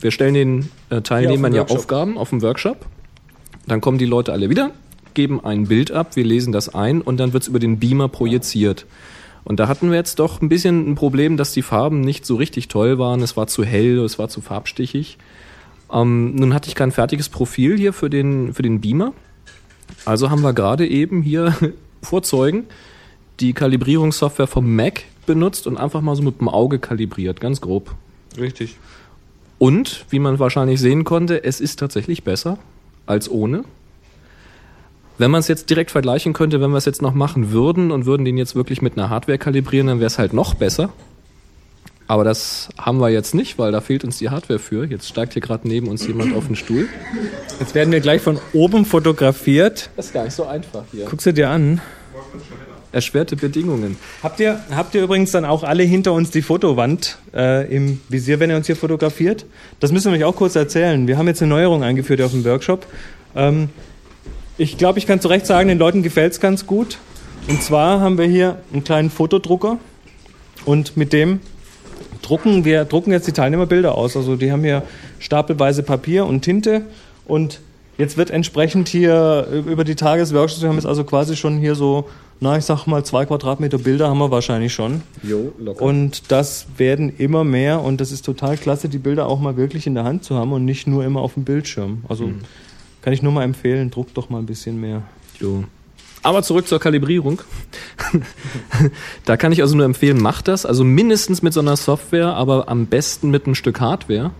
[0.00, 1.78] Wir stellen den äh, Teilnehmern ja, Workshop.
[1.78, 2.86] Aufgaben auf dem Workshop.
[3.66, 4.70] Dann kommen die Leute alle wieder,
[5.14, 8.08] geben ein Bild ab, wir lesen das ein und dann wird es über den Beamer
[8.08, 8.86] projiziert.
[9.44, 12.36] Und da hatten wir jetzt doch ein bisschen ein Problem, dass die Farben nicht so
[12.36, 13.22] richtig toll waren.
[13.22, 15.18] Es war zu hell, es war zu farbstichig.
[15.92, 19.14] Ähm, nun hatte ich kein fertiges Profil hier für den, für den Beamer.
[20.04, 21.54] Also haben wir gerade eben hier
[22.02, 22.64] vorzeugen
[23.42, 27.94] die Kalibrierungssoftware vom Mac benutzt und einfach mal so mit dem Auge kalibriert, ganz grob.
[28.38, 28.76] Richtig.
[29.58, 32.58] Und, wie man wahrscheinlich sehen konnte, es ist tatsächlich besser
[33.06, 33.64] als ohne.
[35.18, 38.06] Wenn man es jetzt direkt vergleichen könnte, wenn wir es jetzt noch machen würden und
[38.06, 40.90] würden den jetzt wirklich mit einer Hardware kalibrieren, dann wäre es halt noch besser.
[42.08, 44.84] Aber das haben wir jetzt nicht, weil da fehlt uns die Hardware für.
[44.84, 46.88] Jetzt steigt hier gerade neben uns jemand auf den Stuhl.
[47.60, 49.90] Jetzt werden wir gleich von oben fotografiert.
[49.96, 51.06] Das ist gar nicht so einfach hier.
[51.08, 51.80] Guck sie dir an.
[52.92, 53.96] Erschwerte Bedingungen.
[54.22, 58.38] Habt ihr, habt ihr übrigens dann auch alle hinter uns die Fotowand äh, im Visier,
[58.38, 59.46] wenn ihr uns hier fotografiert?
[59.80, 61.06] Das müssen wir euch auch kurz erzählen.
[61.06, 62.86] Wir haben jetzt eine Neuerung eingeführt auf dem Workshop.
[63.34, 63.70] Ähm,
[64.58, 66.98] ich glaube, ich kann zu Recht sagen, den Leuten gefällt es ganz gut.
[67.48, 69.78] Und zwar haben wir hier einen kleinen Fotodrucker
[70.64, 71.40] und mit dem
[72.22, 74.16] drucken wir drucken jetzt die Teilnehmerbilder aus.
[74.16, 74.82] Also die haben hier
[75.18, 76.82] stapelweise Papier und Tinte
[77.26, 77.60] und
[77.98, 82.08] jetzt wird entsprechend hier über die Tagesworkshops, wir haben jetzt also quasi schon hier so,
[82.42, 85.02] na ich sag mal zwei Quadratmeter Bilder haben wir wahrscheinlich schon.
[85.22, 85.80] Jo, locker.
[85.80, 89.86] Und das werden immer mehr und das ist total klasse, die Bilder auch mal wirklich
[89.86, 92.04] in der Hand zu haben und nicht nur immer auf dem Bildschirm.
[92.08, 92.32] Also
[93.00, 95.02] kann ich nur mal empfehlen, druckt doch mal ein bisschen mehr.
[95.38, 95.62] Jo.
[96.24, 97.42] Aber zurück zur Kalibrierung.
[99.24, 100.66] da kann ich also nur empfehlen, macht das.
[100.66, 104.32] Also mindestens mit so einer Software, aber am besten mit einem Stück Hardware.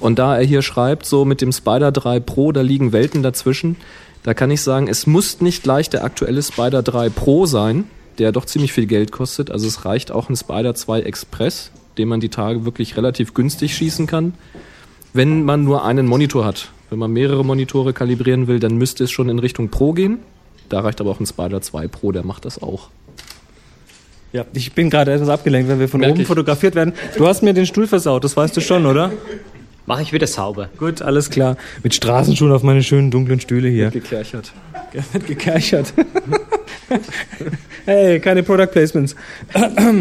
[0.00, 3.76] Und da er hier schreibt, so mit dem Spider 3 Pro, da liegen Welten dazwischen,
[4.22, 7.84] da kann ich sagen, es muss nicht gleich der aktuelle Spider 3 Pro sein,
[8.18, 9.50] der doch ziemlich viel Geld kostet.
[9.50, 13.74] Also es reicht auch ein Spider 2 Express, den man die Tage wirklich relativ günstig
[13.74, 14.34] schießen kann.
[15.12, 16.70] Wenn man nur einen Monitor hat.
[16.90, 20.18] Wenn man mehrere Monitore kalibrieren will, dann müsste es schon in Richtung Pro gehen.
[20.68, 22.88] Da reicht aber auch ein Spider 2 Pro, der macht das auch.
[24.32, 26.26] Ja, ich bin gerade etwas abgelenkt, wenn wir von Merk oben ich.
[26.26, 26.92] fotografiert werden.
[27.16, 29.10] Du hast mir den Stuhl versaut, das weißt du schon, oder?
[29.88, 30.68] Mache ich wieder sauber.
[30.76, 31.56] Gut, alles klar.
[31.82, 33.90] Mit Straßenschuhen auf meine schönen dunklen Stühle hier.
[33.90, 34.52] Gekerchert.
[35.12, 35.94] Wird gekerchert.
[37.86, 39.16] hey, keine Product Placements.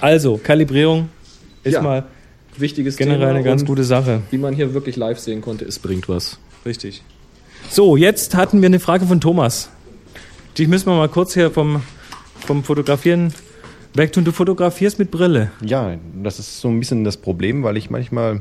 [0.00, 1.08] also, Kalibrierung
[1.62, 2.02] ist Ja, mal
[2.56, 4.22] Wichtiges generell Thema eine ganz gute Sache.
[4.32, 6.40] Wie man hier wirklich live sehen konnte, es bringt was.
[6.64, 7.04] Richtig.
[7.70, 9.70] So, jetzt hatten wir eine Frage von Thomas.
[10.56, 11.80] Die müssen wir mal kurz hier vom,
[12.44, 13.32] vom Fotografieren
[13.96, 14.24] wegtun.
[14.24, 15.50] Du fotografierst mit Brille.
[15.64, 18.40] Ja, das ist so ein bisschen das Problem, weil ich manchmal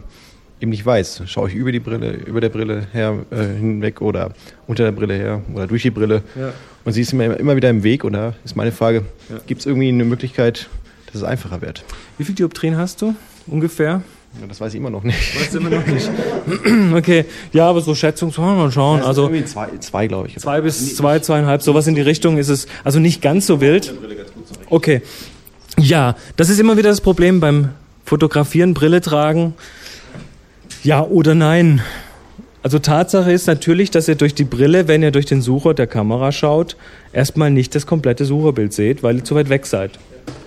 [0.62, 4.32] eben nicht weiß, schaue ich über die Brille, über der Brille her äh, hinweg oder
[4.68, 6.24] unter der Brille her oder durch die Brille.
[6.40, 6.54] Ja.
[6.86, 9.04] Und sie ist mir immer wieder im Weg und da ist meine Frage,
[9.48, 10.70] gibt es irgendwie eine Möglichkeit,
[11.08, 11.84] dass es einfacher wird?
[12.18, 13.16] Wie viel Dioptrien hast du?
[13.48, 14.02] Ungefähr?
[14.40, 15.40] Ja, das weiß ich immer noch nicht.
[15.40, 16.10] Weißt du immer noch nicht.
[16.96, 19.00] okay, ja, aber so Schätzung, so mal schauen.
[19.00, 20.38] Ist Also zwei, zwei glaube ich.
[20.38, 22.68] zwei bis zwei, zweieinhalb, sowas in die Richtung ist es.
[22.84, 23.94] Also nicht ganz so wild.
[24.70, 25.02] Okay.
[25.78, 27.70] Ja, das ist immer wieder das Problem beim
[28.06, 29.56] Fotografieren, Brille tragen.
[30.84, 31.82] Ja oder nein.
[32.64, 35.88] Also Tatsache ist natürlich, dass ihr durch die Brille, wenn ihr durch den Sucher der
[35.88, 36.78] Kamera schaut,
[37.14, 40.00] erstmal nicht das komplette Sucherbild seht, weil ihr zu weit weg seid.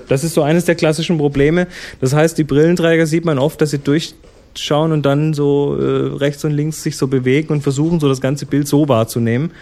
[0.09, 1.69] Das ist so eines der klassischen Probleme.
[2.01, 6.45] Das heißt, die Brillenträger sieht man oft, dass sie durchschauen und dann so äh, rechts
[6.45, 9.53] und links sich so bewegen und versuchen, so das ganze Bild so wahrzunehmen.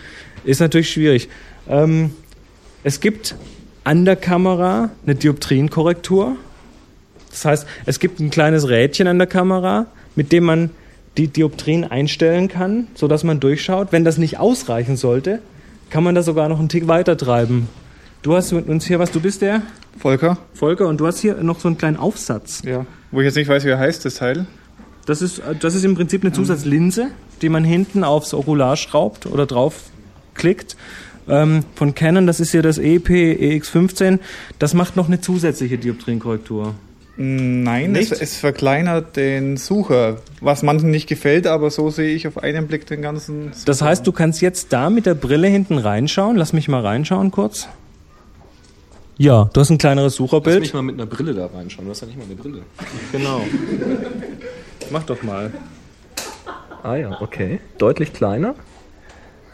[0.45, 1.29] Ist natürlich schwierig.
[1.69, 2.13] Ähm,
[2.85, 3.35] es gibt
[3.87, 6.35] an der Kamera eine Dioptrienkorrektur.
[7.31, 10.71] Das heißt, es gibt ein kleines Rädchen an der Kamera, mit dem man
[11.17, 13.93] die Dioptrien einstellen kann, sodass man durchschaut.
[13.93, 15.41] Wenn das nicht ausreichen sollte,
[15.89, 17.69] kann man das sogar noch einen Tick weiter treiben.
[18.23, 19.63] Du hast mit uns hier was, du bist der
[20.01, 20.37] Volker?
[20.53, 22.63] Volker und du hast hier noch so einen kleinen Aufsatz.
[22.65, 22.87] Ja.
[23.13, 24.47] Wo ich jetzt nicht weiß, wie er heißt, das Teil.
[25.07, 29.47] Das ist, das ist im Prinzip eine Zusatzlinse, die man hinten aufs Okular schraubt oder
[29.47, 30.77] draufklickt.
[31.29, 34.19] Ähm, von Canon, das ist hier das EP EX15.
[34.59, 36.75] Das macht noch eine zusätzliche Dioptrienkorrektur.
[37.19, 38.23] Nein, es, Nicht?
[38.23, 42.87] es verkleinert den Sucher, was manchen nicht gefällt, aber so sehe ich auf einen Blick
[42.87, 43.53] den ganzen.
[43.65, 46.37] Das heißt, du kannst jetzt da mit der Brille hinten reinschauen.
[46.37, 47.69] Lass mich mal reinschauen kurz.
[49.17, 50.75] Ja, du hast ein kleineres Lass mich Sucherbild.
[50.75, 51.87] mal mit einer Brille da reinschauen.
[51.87, 52.63] Du hast ja nicht mal eine Brille.
[53.13, 53.41] Genau.
[54.91, 55.53] Mach doch mal.
[56.83, 57.61] Ah ja, okay.
[57.79, 58.55] Deutlich kleiner.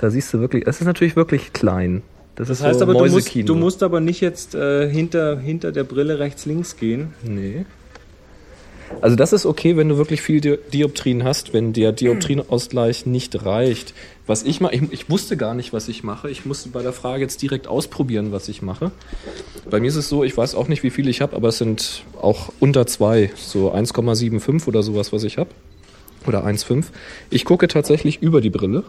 [0.03, 2.03] Da siehst du wirklich, es ist natürlich wirklich klein.
[2.35, 5.38] Das, Das ist heißt so aber, du musst, du musst aber nicht jetzt äh, hinter,
[5.38, 7.15] hinter der Brille rechts, links gehen.
[7.23, 7.65] Nee.
[9.01, 13.45] Also das ist okay, wenn du wirklich viel Di- Dioptrien hast, wenn der Dioptrienausgleich nicht
[13.47, 13.95] reicht.
[14.27, 16.29] Was ich mache, ich, ich wusste gar nicht, was ich mache.
[16.31, 18.91] Ich musste bei der Frage jetzt direkt ausprobieren, was ich mache.
[19.71, 21.59] Bei mir ist es so, ich weiß auch nicht, wie viel ich habe, aber es
[21.59, 25.51] sind auch unter zwei, so 1,75 oder sowas, was ich habe.
[26.27, 26.87] Oder 1,5.
[27.31, 28.83] Ich gucke tatsächlich über die Brille.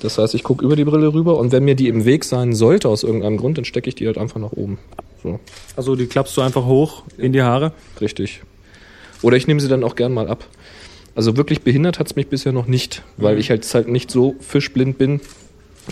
[0.00, 2.54] Das heißt, ich gucke über die Brille rüber und wenn mir die im Weg sein
[2.54, 4.78] sollte aus irgendeinem Grund, dann stecke ich die halt einfach nach oben.
[5.22, 5.40] So.
[5.76, 7.72] Also die klappst du einfach hoch in die Haare.
[8.00, 8.42] Richtig.
[9.22, 10.46] Oder ich nehme sie dann auch gern mal ab.
[11.14, 14.98] Also wirklich behindert hat's mich bisher noch nicht, weil ich halt, halt nicht so fischblind
[14.98, 15.20] bin.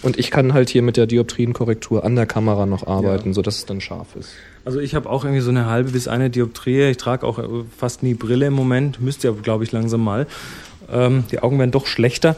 [0.03, 3.67] Und ich kann halt hier mit der Dioptrienkorrektur an der Kamera noch arbeiten, sodass es
[3.67, 4.31] dann scharf ist.
[4.65, 6.91] Also ich habe auch irgendwie so eine halbe bis eine Dioptrie.
[6.91, 7.45] Ich trage auch äh,
[7.77, 9.01] fast nie Brille im Moment.
[9.01, 10.27] Müsste ja, glaube ich, langsam mal.
[10.91, 12.37] Ähm, die Augen werden doch schlechter.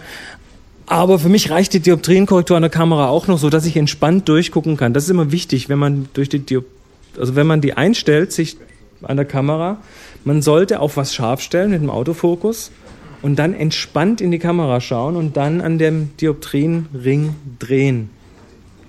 [0.86, 4.28] Aber für mich reicht die Dioptrienkorrektur an der Kamera auch noch so, dass ich entspannt
[4.28, 4.92] durchgucken kann.
[4.92, 6.66] Das ist immer wichtig, wenn man durch die Diop
[7.18, 8.56] also wenn man die einstellt, sich
[9.02, 9.78] an der Kamera,
[10.24, 12.70] man sollte auf was scharf stellen mit dem Autofokus
[13.22, 18.10] und dann entspannt in die Kamera schauen und dann an dem Dioptrienring drehen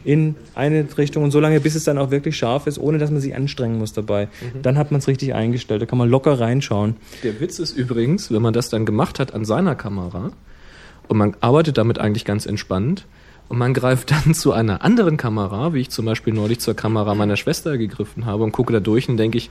[0.04, 3.10] in eine Richtung und so lange, bis es dann auch wirklich scharf ist, ohne dass
[3.10, 4.28] man sich anstrengen muss dabei.
[4.62, 5.82] Dann hat man es richtig eingestellt.
[5.82, 6.96] Da kann man locker reinschauen.
[7.24, 10.32] Der Witz ist übrigens, wenn man das dann gemacht hat an seiner Kamera
[11.08, 13.06] und man arbeitet damit eigentlich ganz entspannt
[13.50, 17.16] und man greift dann zu einer anderen Kamera, wie ich zum Beispiel neulich zur Kamera
[17.16, 19.50] meiner Schwester gegriffen habe und gucke da durch und denke ich,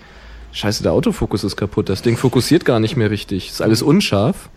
[0.53, 4.49] scheiße, der Autofokus ist kaputt, das Ding fokussiert gar nicht mehr richtig, ist alles unscharf.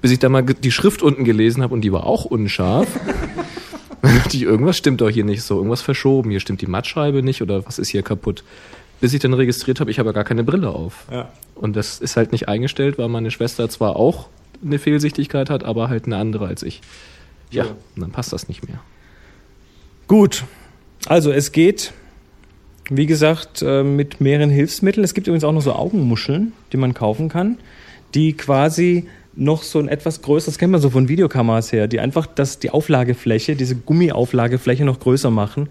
[0.00, 2.88] Bis ich dann mal die Schrift unten gelesen habe und die war auch unscharf.
[4.02, 7.22] Dann dachte ich, irgendwas stimmt doch hier nicht so, irgendwas verschoben, hier stimmt die Mattscheibe
[7.22, 8.42] nicht oder was ist hier kaputt.
[9.00, 11.06] Bis ich dann registriert habe, ich habe ja gar keine Brille auf.
[11.10, 11.28] Ja.
[11.54, 14.26] Und das ist halt nicht eingestellt, weil meine Schwester zwar auch
[14.64, 16.80] eine Fehlsichtigkeit hat, aber halt eine andere als ich.
[17.50, 18.80] Ja, und dann passt das nicht mehr.
[20.08, 20.44] Gut.
[21.06, 21.92] Also es geht,
[22.88, 25.04] wie gesagt, äh, mit mehreren Hilfsmitteln.
[25.04, 27.58] Es gibt übrigens auch noch so Augenmuscheln, die man kaufen kann,
[28.14, 32.26] die quasi noch so ein etwas größeres, kennt man so von Videokameras her, die einfach
[32.26, 35.68] das, die Auflagefläche, diese Gummiauflagefläche noch größer machen.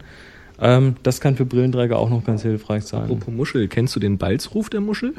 [0.59, 3.03] Ähm, das kann für Brillenträger auch noch ganz hilfreich sein.
[3.03, 5.13] Apropos Muschel, kennst du den Balzruf der Muschel?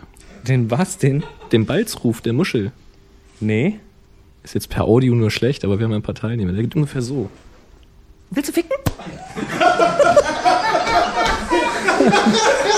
[0.46, 1.22] Den was denn?
[1.52, 2.72] Den Balzruf der Muschel.
[3.42, 3.80] Nee.
[4.44, 6.52] Ist jetzt per Audio nur schlecht, aber wir haben ein paar Teilnehmer.
[6.52, 7.28] Der geht ungefähr so.
[8.30, 8.76] Willst du ficken?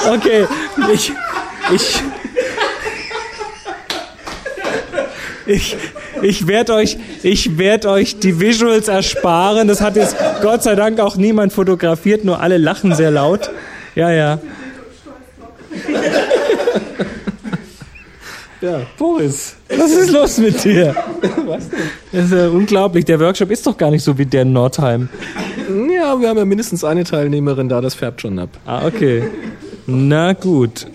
[0.06, 0.46] Okay,
[0.92, 1.12] ich,
[1.72, 2.02] ich,
[5.46, 5.76] ich,
[6.22, 9.68] ich werde euch, ich werde euch die Visuals ersparen.
[9.68, 13.50] Das hat jetzt Gott sei Dank auch niemand fotografiert, nur alle lachen sehr laut.
[13.94, 14.38] Ja, ja.
[18.64, 20.96] Ja, Boris, was ist los mit dir?
[21.44, 21.80] Was denn?
[22.12, 23.04] Das ist ja unglaublich.
[23.04, 25.10] Der Workshop ist doch gar nicht so wie der in Nordheim.
[25.68, 28.48] Ja, wir haben ja mindestens eine Teilnehmerin da, das färbt schon ab.
[28.64, 29.24] Ah, okay.
[29.86, 30.86] Na gut.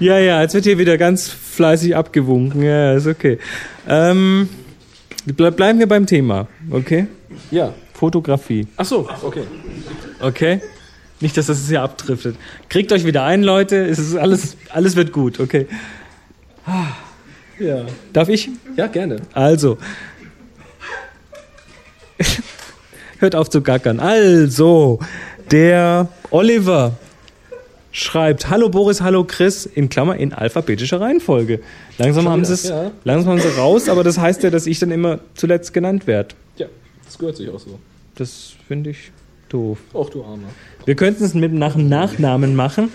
[0.00, 2.62] Ja, ja, jetzt wird hier wieder ganz fleißig abgewunken.
[2.62, 3.38] Ja, ist okay.
[3.88, 4.50] Ähm,
[5.24, 7.06] ble bleiben wir beim Thema, okay?
[7.50, 7.72] Ja.
[7.94, 9.44] Fotografie, Ach so, okay.
[10.20, 10.60] okay?
[11.20, 12.36] Nicht, dass das hier abdriftet.
[12.68, 13.84] Kriegt euch wieder ein, Leute.
[13.86, 15.66] Es ist alles, alles wird gut, okay?
[17.58, 17.86] Ja.
[18.12, 18.50] Darf ich?
[18.76, 19.16] Ja, gerne.
[19.32, 19.78] Also.
[23.18, 24.00] Hört auf zu gackern.
[24.00, 24.98] Also,
[25.50, 26.98] der Oliver
[27.92, 31.60] schreibt, hallo Boris, hallo Chris, in Klammer in alphabetischer Reihenfolge.
[31.96, 32.90] Langsam haben sie es, ja.
[33.04, 36.34] langsam haben sie raus, aber das heißt ja, dass ich dann immer zuletzt genannt werde.
[36.56, 36.66] Ja,
[37.04, 37.78] das gehört sich auch so.
[38.16, 39.12] Das finde ich
[39.54, 39.78] doof.
[39.92, 40.48] Auch du Armer.
[40.84, 42.90] Wir könnten es mit nach dem Nachnamen machen.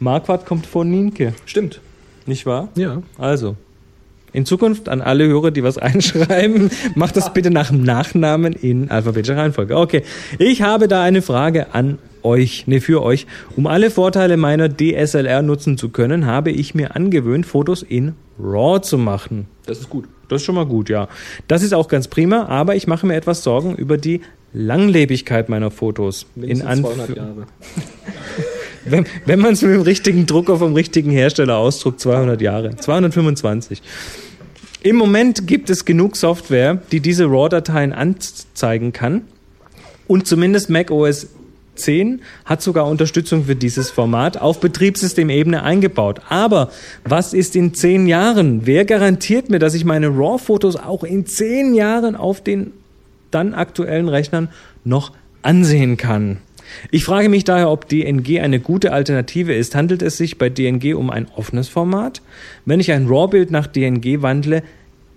[0.00, 1.80] Marquardt kommt vor Nienke, Stimmt.
[2.26, 2.68] nicht wahr?
[2.76, 3.02] Ja.
[3.18, 3.56] Also,
[4.32, 8.90] in Zukunft an alle Hörer, die was einschreiben, macht das bitte nach dem Nachnamen in
[8.90, 9.76] alphabetischer Reihenfolge.
[9.76, 10.02] Okay,
[10.38, 13.26] ich habe da eine Frage an euch, ne, für euch.
[13.56, 18.80] Um alle Vorteile meiner DSLR nutzen zu können, habe ich mir angewöhnt, Fotos in RAW
[18.80, 19.46] zu machen.
[19.66, 20.06] Das ist gut.
[20.28, 21.08] Das ist schon mal gut, ja.
[21.48, 24.22] Das ist auch ganz prima, aber ich mache mir etwas Sorgen über die
[24.54, 26.26] Langlebigkeit meiner Fotos.
[26.34, 27.46] Mindestens in 200 Anf- Jahre.
[28.84, 32.76] wenn, wenn man es mit dem richtigen Drucker vom richtigen Hersteller ausdruckt, 200 Jahre.
[32.76, 33.82] 225.
[34.82, 39.22] Im Moment gibt es genug Software, die diese RAW-Dateien anzeigen kann.
[40.06, 41.28] Und zumindest Mac OS
[41.76, 46.20] 10 hat sogar Unterstützung für dieses Format auf Betriebssystemebene eingebaut.
[46.28, 46.70] Aber
[47.04, 48.66] was ist in zehn Jahren?
[48.66, 52.72] Wer garantiert mir, dass ich meine RAW-Fotos auch in zehn Jahren auf den
[53.34, 54.48] dann aktuellen Rechnern
[54.84, 55.12] noch
[55.42, 56.38] ansehen kann?
[56.90, 59.74] Ich frage mich daher, ob DNG eine gute Alternative ist.
[59.74, 62.22] Handelt es sich bei DNG um ein offenes Format?
[62.64, 64.62] Wenn ich ein RAW-Bild nach DNG wandle,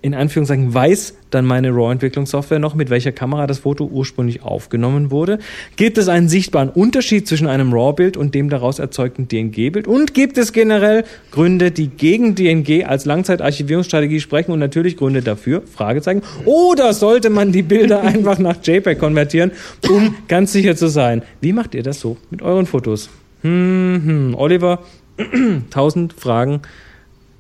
[0.02, 5.39] in Anführungszeichen weiß dann meine RAW-Entwicklungssoftware noch, mit welcher Kamera das Foto ursprünglich aufgenommen wurde?
[5.76, 9.88] Gibt es einen sichtbaren Unterschied zwischen einem RAW-Bild und dem daraus erzeugten DNG-Bild?
[9.88, 15.64] Und gibt es generell Gründe, die gegen DNG als Langzeitarchivierungsstrategie sprechen und natürlich Gründe dafür?
[15.66, 16.22] Fragezeichen.
[16.45, 19.52] Oder sollte man die Bilder einfach nach JPEG konvertieren,
[19.89, 21.24] um ganz sicher zu sein?
[21.41, 23.10] Wie macht ihr das so mit euren Fotos?
[23.41, 24.36] Hm, hm.
[24.36, 24.84] Oliver,
[25.70, 26.62] tausend Fragen,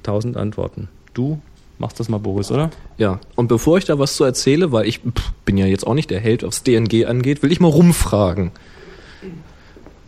[0.03, 0.89] tausend Antworten.
[1.13, 1.39] Du
[1.79, 2.69] machst das mal, Boris, oder?
[2.97, 5.93] Ja, und bevor ich da was zu erzähle, weil ich pff, bin ja jetzt auch
[5.93, 8.51] nicht der Held, was DNG angeht, will ich mal rumfragen.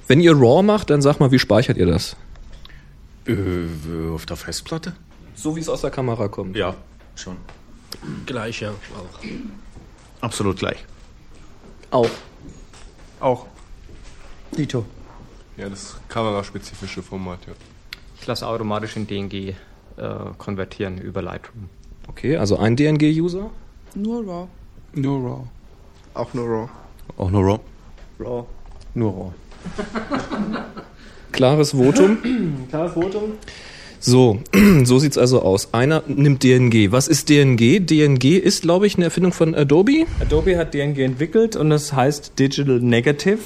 [0.07, 2.15] Wenn ihr RAW macht, dann sag mal, wie speichert ihr das?
[3.28, 3.36] Äh,
[4.13, 4.95] auf der Festplatte?
[5.36, 6.55] So wie es aus der Kamera kommt.
[6.55, 6.76] Ja,
[7.15, 7.38] schon.
[8.26, 8.72] Gleich, ja.
[8.72, 9.20] Auch.
[10.22, 10.84] Absolut gleich.
[11.91, 12.09] Auch.
[13.20, 13.45] Auch.
[14.57, 14.86] Dito.
[15.57, 17.53] Ja, das kameraspezifische Format, ja.
[18.20, 19.53] Ich lasse automatisch in DNG
[20.00, 21.70] äh, konvertieren über Lightroom.
[22.08, 23.50] Okay, also ein DNG-User?
[23.95, 24.47] Nur RAW.
[24.93, 25.43] Nur RAW.
[26.14, 26.70] Auch nur RAW.
[27.18, 27.60] Auch nur RAW.
[28.20, 28.45] RAW.
[28.95, 29.32] Nur RAW.
[31.32, 32.18] Klares Votum.
[32.70, 33.34] Klares Votum.
[34.00, 34.39] So,
[34.84, 35.74] so sieht's also aus.
[35.74, 36.91] Einer nimmt DNG.
[36.91, 37.86] Was ist DNG?
[37.86, 40.06] DNG ist, glaube ich, eine Erfindung von Adobe.
[40.22, 43.39] Adobe hat DNG entwickelt und das heißt Digital Negative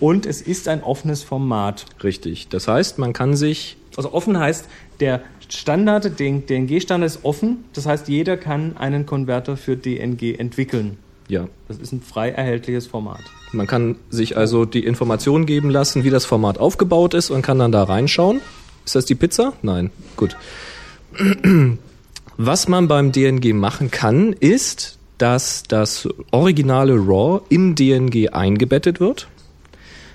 [0.00, 1.86] und es ist ein offenes Format.
[2.02, 2.48] Richtig.
[2.48, 4.66] Das heißt, man kann sich Also offen heißt,
[5.00, 5.22] der
[5.56, 10.98] Standard, den DNG-Standard ist offen, das heißt, jeder kann einen Konverter für DNG entwickeln.
[11.28, 13.20] ja, Das ist ein frei erhältliches Format.
[13.52, 17.58] man kann sich also die Information geben lassen, wie das Format aufgebaut ist und kann
[17.58, 18.40] dann da reinschauen.
[18.84, 19.52] Ist das die Pizza?
[19.62, 19.90] Nein.
[20.16, 20.36] Gut.
[22.36, 29.28] Was man beim DNG machen kann, ist, dass das originale RAW im DNG eingebettet wird.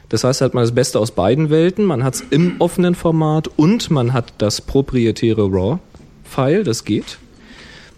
[0.10, 1.86] Das heißt, hat man das Beste aus beiden Welten.
[1.86, 7.20] Man hat es im offenen Format und man hat das proprietäre RAW-File, das geht.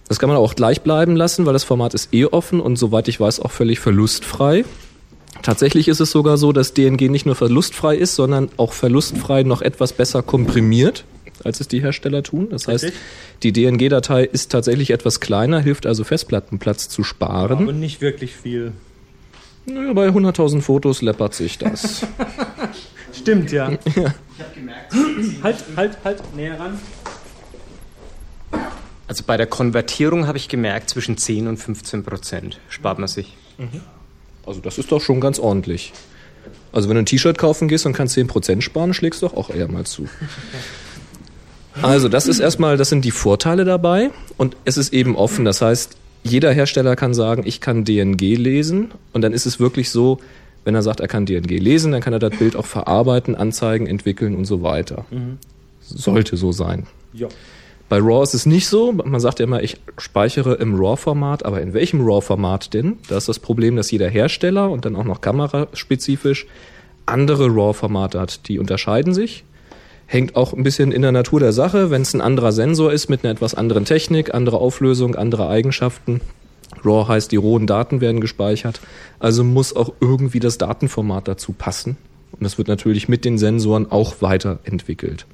[0.10, 3.08] Das kann man auch gleich bleiben lassen, weil das Format ist eh offen und soweit
[3.08, 4.66] ich weiß auch völlig verlustfrei.
[5.42, 9.62] Tatsächlich ist es sogar so, dass DNG nicht nur verlustfrei ist, sondern auch verlustfrei noch
[9.62, 11.06] etwas besser komprimiert,
[11.46, 12.50] als es die Hersteller tun.
[12.50, 12.92] Das heißt,
[13.42, 17.60] die DNG-Datei ist tatsächlich etwas kleiner, hilft also Festplattenplatz zu sparen.
[17.64, 18.74] Aber nicht wirklich viel.
[19.66, 22.06] Naja, bei 100.000 Fotos läppert sich das.
[23.14, 23.72] Stimmt, ja.
[23.96, 24.14] ja.
[25.44, 26.80] Halt, halt, halt, näher ran.
[29.08, 33.36] Also bei der Konvertierung habe ich gemerkt, zwischen 10 und 15 Prozent spart man sich.
[34.46, 35.94] Also das ist doch schon ganz ordentlich.
[36.72, 39.50] Also wenn du ein T-Shirt kaufen gehst und kannst 10% sparen, schlägst du doch auch
[39.50, 40.08] eher mal zu.
[41.82, 45.46] Also das ist erstmal, das sind die Vorteile dabei und es ist eben offen.
[45.46, 49.90] Das heißt, jeder Hersteller kann sagen, ich kann DNG lesen und dann ist es wirklich
[49.90, 50.20] so,
[50.64, 53.88] wenn er sagt, er kann DNG lesen, dann kann er das Bild auch verarbeiten, anzeigen,
[53.88, 55.06] entwickeln und so weiter.
[55.82, 56.86] Sollte so sein.
[57.14, 57.28] Ja.
[57.90, 58.94] Bei RAW ist es nicht so.
[58.94, 63.00] Man sagt ja immer, ich speichere im RAW-Format, aber in welchem RAW-Format denn?
[63.10, 66.46] Da ist das Problem, dass jeder Hersteller und dann auch noch kameraspezifisch
[67.06, 68.48] andere RAW-Formate hat.
[68.48, 69.44] Die unterscheiden sich.
[70.12, 71.90] Hängt auch ein bisschen in der Natur der Sache.
[71.90, 76.20] Wenn es ein anderer Sensor ist mit einer etwas anderen Technik, andere Auflösung, andere Eigenschaften.
[76.84, 78.82] RAW heißt, die rohen Daten werden gespeichert.
[79.20, 81.96] Also muss auch irgendwie das Datenformat dazu passen.
[82.34, 85.28] Und das wird natürlich mit den Sensoren auch weiterentwickelt.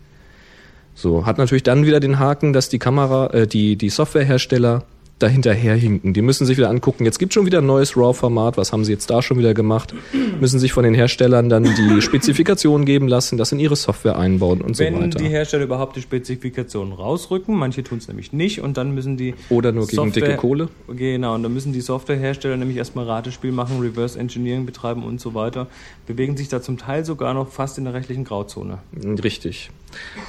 [0.94, 4.84] So, hat natürlich dann wieder den Haken, dass die Kamera, äh, die, die Softwarehersteller
[5.20, 6.14] dahinterherhinken.
[6.14, 8.92] Die müssen sich wieder angucken, jetzt gibt schon wieder ein neues RAW-Format, was haben sie
[8.92, 9.94] jetzt da schon wieder gemacht?
[10.40, 14.62] Müssen sich von den Herstellern dann die Spezifikation geben lassen, das in ihre Software einbauen
[14.62, 15.20] und Wenn so weiter.
[15.20, 19.34] die Hersteller überhaupt die Spezifikationen rausrücken, manche tun es nämlich nicht und dann müssen die
[19.50, 20.70] Oder nur gegen dicke Kohle.
[20.88, 25.34] Genau, und dann müssen die Softwarehersteller nämlich erstmal Ratespiel machen, Reverse Engineering betreiben und so
[25.34, 25.68] weiter.
[26.06, 28.80] Bewegen sich da zum Teil sogar noch fast in der rechtlichen Grauzone.
[29.24, 29.72] Richtig.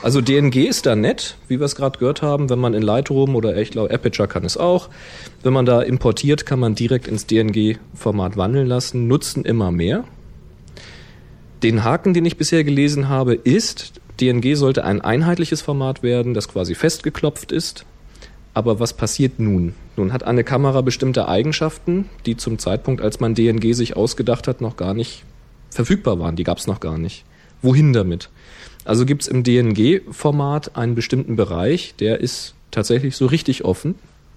[0.02, 3.34] Also DNG ist da nett, wie wir es gerade gehört haben, wenn man in Lightroom
[3.34, 4.88] oder ich glaube Aperture kann es auch.
[5.42, 10.04] Wenn man da importiert, kann man direkt ins DNG-Format wandeln lassen, nutzen immer mehr.
[11.62, 16.48] Den Haken, den ich bisher gelesen habe, ist, DNG sollte ein einheitliches Format werden, das
[16.48, 17.84] quasi festgeklopft ist.
[18.54, 19.74] Aber was passiert nun?
[19.96, 24.60] Nun hat eine Kamera bestimmte Eigenschaften, die zum Zeitpunkt, als man DNG sich ausgedacht hat,
[24.60, 25.24] noch gar nicht
[25.70, 26.36] verfügbar waren.
[26.36, 27.24] Die gab es noch gar nicht.
[27.62, 28.30] Wohin damit?
[28.88, 33.96] Also gibt es im DNG-Format einen bestimmten Bereich, der ist tatsächlich so richtig offen,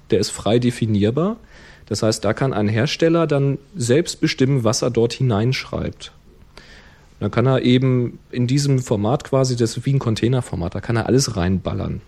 [0.09, 1.37] der ist frei definierbar.
[1.85, 6.11] Das heißt, da kann ein Hersteller dann selbst bestimmen, was er dort hineinschreibt.
[7.21, 10.97] Dann kann er eben in diesem Format quasi, das ist wie ein Containerformat, da kann
[10.97, 12.01] er alles reinballern.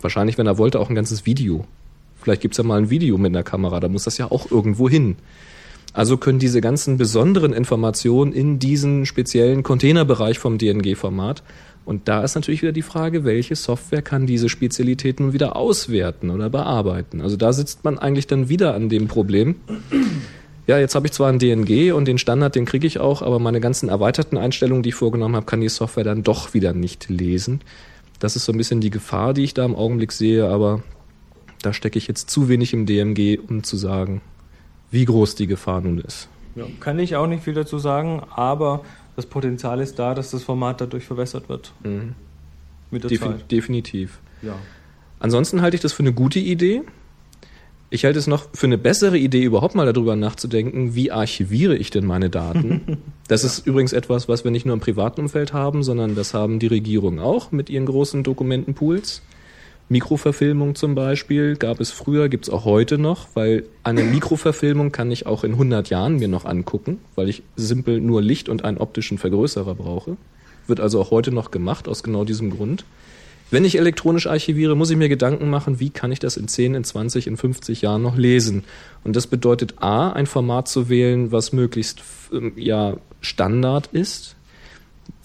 [0.00, 1.66] Wahrscheinlich, wenn er wollte, auch ein ganzes Video.
[2.22, 4.88] Vielleicht gibt's ja mal ein Video mit einer Kamera, da muss das ja auch irgendwo
[4.88, 5.16] hin.
[5.96, 11.42] Also können diese ganzen besonderen Informationen in diesen speziellen Containerbereich vom DNG-Format.
[11.86, 16.28] Und da ist natürlich wieder die Frage, welche Software kann diese Spezialität nun wieder auswerten
[16.28, 17.22] oder bearbeiten.
[17.22, 19.54] Also da sitzt man eigentlich dann wieder an dem Problem.
[20.66, 23.38] Ja, jetzt habe ich zwar ein DNG und den Standard, den kriege ich auch, aber
[23.38, 27.08] meine ganzen erweiterten Einstellungen, die ich vorgenommen habe, kann die Software dann doch wieder nicht
[27.08, 27.62] lesen.
[28.18, 30.82] Das ist so ein bisschen die Gefahr, die ich da im Augenblick sehe, aber
[31.62, 34.20] da stecke ich jetzt zu wenig im DMG, um zu sagen,
[34.96, 36.30] wie groß die Gefahr nun ist.
[36.54, 38.82] Ja, kann ich auch nicht viel dazu sagen, aber
[39.14, 41.74] das Potenzial ist da, dass das Format dadurch verbessert wird.
[42.90, 43.52] Mit der Defi Zeit.
[43.52, 44.20] definitiv.
[44.40, 44.54] Ja.
[45.20, 46.80] Ansonsten halte ich das für eine gute Idee.
[47.90, 51.90] Ich halte es noch für eine bessere Idee, überhaupt mal darüber nachzudenken, wie archiviere ich
[51.90, 52.98] denn meine Daten.
[53.28, 56.60] Das ist übrigens etwas, was wir nicht nur im privaten Umfeld haben, sondern das haben
[56.60, 59.20] die Regierungen auch mit ihren großen Dokumentenpools.
[59.88, 65.12] Mikroverfilmung zum Beispiel gab es früher, gibt es auch heute noch, weil eine Mikroverfilmung kann
[65.12, 68.78] ich auch in 100 Jahren mir noch angucken, weil ich simpel nur Licht und einen
[68.78, 70.16] optischen Vergrößerer brauche.
[70.66, 72.84] Wird also auch heute noch gemacht, aus genau diesem Grund.
[73.52, 76.74] Wenn ich elektronisch archiviere, muss ich mir Gedanken machen, wie kann ich das in 10,
[76.74, 78.64] in 20, in 50 Jahren noch lesen.
[79.04, 84.34] Und das bedeutet A, ein Format zu wählen, was möglichst ähm, ja, Standard ist.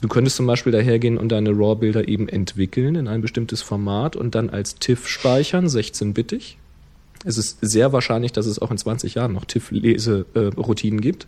[0.01, 4.33] Du könntest zum Beispiel dahergehen und deine RAW-Bilder eben entwickeln in ein bestimmtes Format und
[4.33, 6.57] dann als TIFF speichern, 16-bittig.
[7.23, 11.27] Es ist sehr wahrscheinlich, dass es auch in 20 Jahren noch TIFF-Lese-Routinen gibt.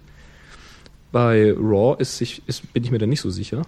[1.11, 3.61] Bei RAW ist sich, ist, bin ich mir da nicht so sicher.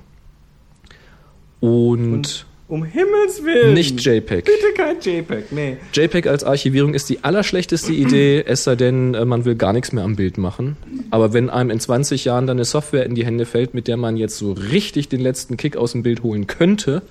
[1.59, 3.75] Und, Um Himmels Willen!
[3.75, 4.45] nicht JPEG.
[4.45, 5.77] Bitte kein JPEG, nee.
[5.93, 9.91] JPEG als Archivierung ist die allerschlechteste Idee, es sei denn, äh, man will gar nichts
[9.91, 10.75] mehr am Bild machen.
[11.11, 13.97] Aber wenn einem in 20 Jahren dann eine Software in die Hände fällt, mit der
[13.97, 17.03] man jetzt so richtig den letzten Kick aus dem Bild holen könnte,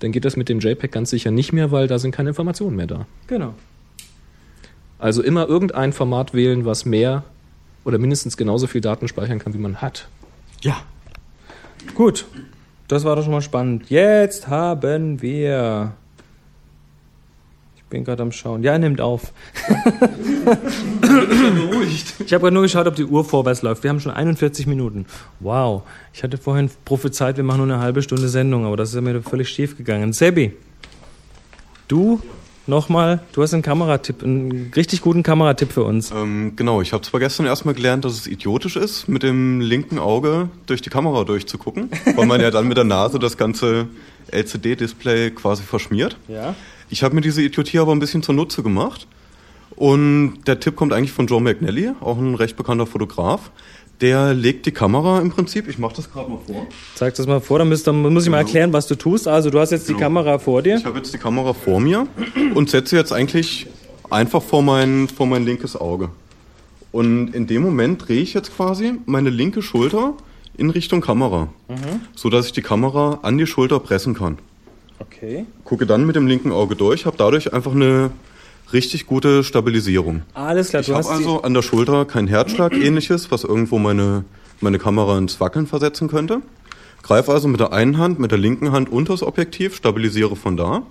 [0.00, 2.76] dann geht das mit dem JPEG ganz sicher nicht mehr, weil da sind keine Informationen
[2.76, 3.06] mehr da.
[3.28, 3.54] Genau.
[4.98, 7.24] Also immer irgendein Format wählen, was mehr
[7.84, 10.08] oder mindestens genauso viel Daten speichern kann, wie man hat.
[10.60, 10.82] Ja.
[11.94, 12.26] Gut.
[12.92, 13.88] Das war doch schon mal spannend.
[13.88, 15.92] Jetzt haben wir.
[17.74, 18.62] Ich bin gerade am Schauen.
[18.62, 19.32] Ja, er nimmt auf.
[22.20, 23.82] ich habe gerade nur geschaut, ob die Uhr vorwärts läuft.
[23.82, 25.06] Wir haben schon 41 Minuten.
[25.40, 25.84] Wow.
[26.12, 29.22] Ich hatte vorhin prophezeit, wir machen nur eine halbe Stunde Sendung, aber das ist mir
[29.22, 30.12] völlig schief gegangen.
[30.12, 30.52] Sebi,
[31.88, 32.20] du
[32.66, 36.10] nochmal, du hast einen Kameratipp, einen richtig guten Kameratipp für uns.
[36.10, 39.98] Ähm, genau, ich habe zwar gestern erstmal gelernt, dass es idiotisch ist, mit dem linken
[39.98, 43.86] Auge durch die Kamera durchzugucken, weil man ja dann mit der Nase das ganze
[44.30, 46.16] LCD-Display quasi verschmiert.
[46.28, 46.54] Ja.
[46.88, 49.06] Ich habe mir diese Idiotie aber ein bisschen zunutze gemacht.
[49.74, 53.50] Und der Tipp kommt eigentlich von Joe McNally, auch ein recht bekannter Fotograf.
[54.02, 56.66] Der legt die Kamera im Prinzip, ich mache das gerade mal vor.
[56.96, 59.28] Zeig das mal vor, dann, müsst, dann muss ich mal erklären, was du tust.
[59.28, 60.76] Also du hast jetzt die Kamera vor dir.
[60.76, 62.08] Ich habe jetzt die Kamera vor mir
[62.54, 63.68] und setze jetzt eigentlich
[64.10, 66.08] einfach vor mein, vor mein linkes Auge.
[66.90, 70.14] Und in dem Moment drehe ich jetzt quasi meine linke Schulter
[70.58, 72.00] in Richtung Kamera, Mhm.
[72.14, 74.36] so dass ich die Kamera an die Schulter pressen kann.
[74.98, 75.46] Okay.
[75.64, 78.10] Gucke dann mit dem linken Auge durch, habe dadurch einfach eine
[78.72, 80.22] richtig gute Stabilisierung.
[80.34, 84.24] Alles klar, Ich habe also an der Schulter kein Herzschlag ähnliches, was irgendwo meine,
[84.60, 86.42] meine Kamera ins Wackeln versetzen könnte.
[87.02, 90.56] Greife also mit der einen Hand, mit der linken Hand unter das Objektiv, stabilisiere von
[90.56, 90.82] da,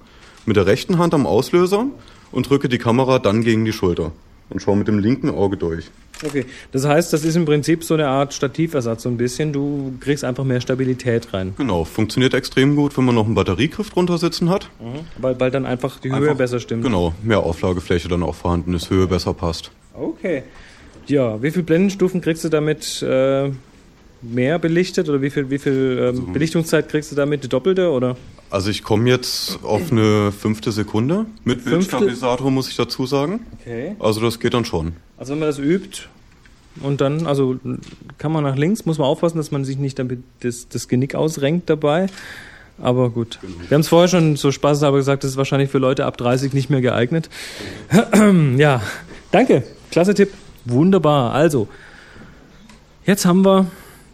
[0.45, 1.85] mit der rechten Hand am Auslöser
[2.31, 4.11] und drücke die Kamera dann gegen die Schulter
[4.51, 5.85] und schaue mit dem linken Auge durch.
[6.25, 6.45] okay.
[6.71, 9.53] Das heißt, das ist im Prinzip so eine Art Stativersatz, so ein bisschen.
[9.53, 11.53] Du kriegst einfach mehr Stabilität rein.
[11.57, 14.69] Genau, funktioniert extrem gut, wenn man noch einen Batteriegriff drunter sitzen hat.
[15.17, 16.83] Weil, weil dann einfach die Höhe Einfach- besser stimmt.
[16.83, 19.71] Genau, mehr Auflagefläche dann auch vorhanden ist, Höhe besser passt.
[19.93, 20.43] Okay.
[21.07, 23.49] Ja, wie viele Blendenstufen kriegst du damit äh,
[24.21, 27.43] mehr belichtet oder wie viel, wie viel ähm, Belichtungszeit kriegst du damit?
[27.43, 28.17] Die doppelte oder?
[28.49, 31.25] Also ich komme jetzt auf eine fünfte Sekunde.
[31.43, 31.65] Mit?
[31.65, 33.41] Bildstabilisator muss ich dazu sagen.
[33.59, 33.95] Okay.
[33.99, 34.93] Also das geht dann schon.
[35.17, 36.03] Also wenn man das übt
[36.81, 37.59] und dann, also
[38.17, 41.15] kann man nach links, muss man aufpassen, dass man sich nicht damit das, das Genick
[41.15, 42.07] ausrenkt dabei.
[42.81, 43.39] Aber gut.
[43.41, 46.53] Wir haben es vorher schon so spaßeshalber gesagt, das ist wahrscheinlich für Leute ab 30
[46.53, 47.29] nicht mehr geeignet.
[48.57, 48.81] ja,
[49.31, 49.63] danke.
[49.91, 50.33] Klasse Tipp.
[50.65, 51.33] Wunderbar.
[51.33, 51.67] Also,
[53.05, 53.67] jetzt haben wir,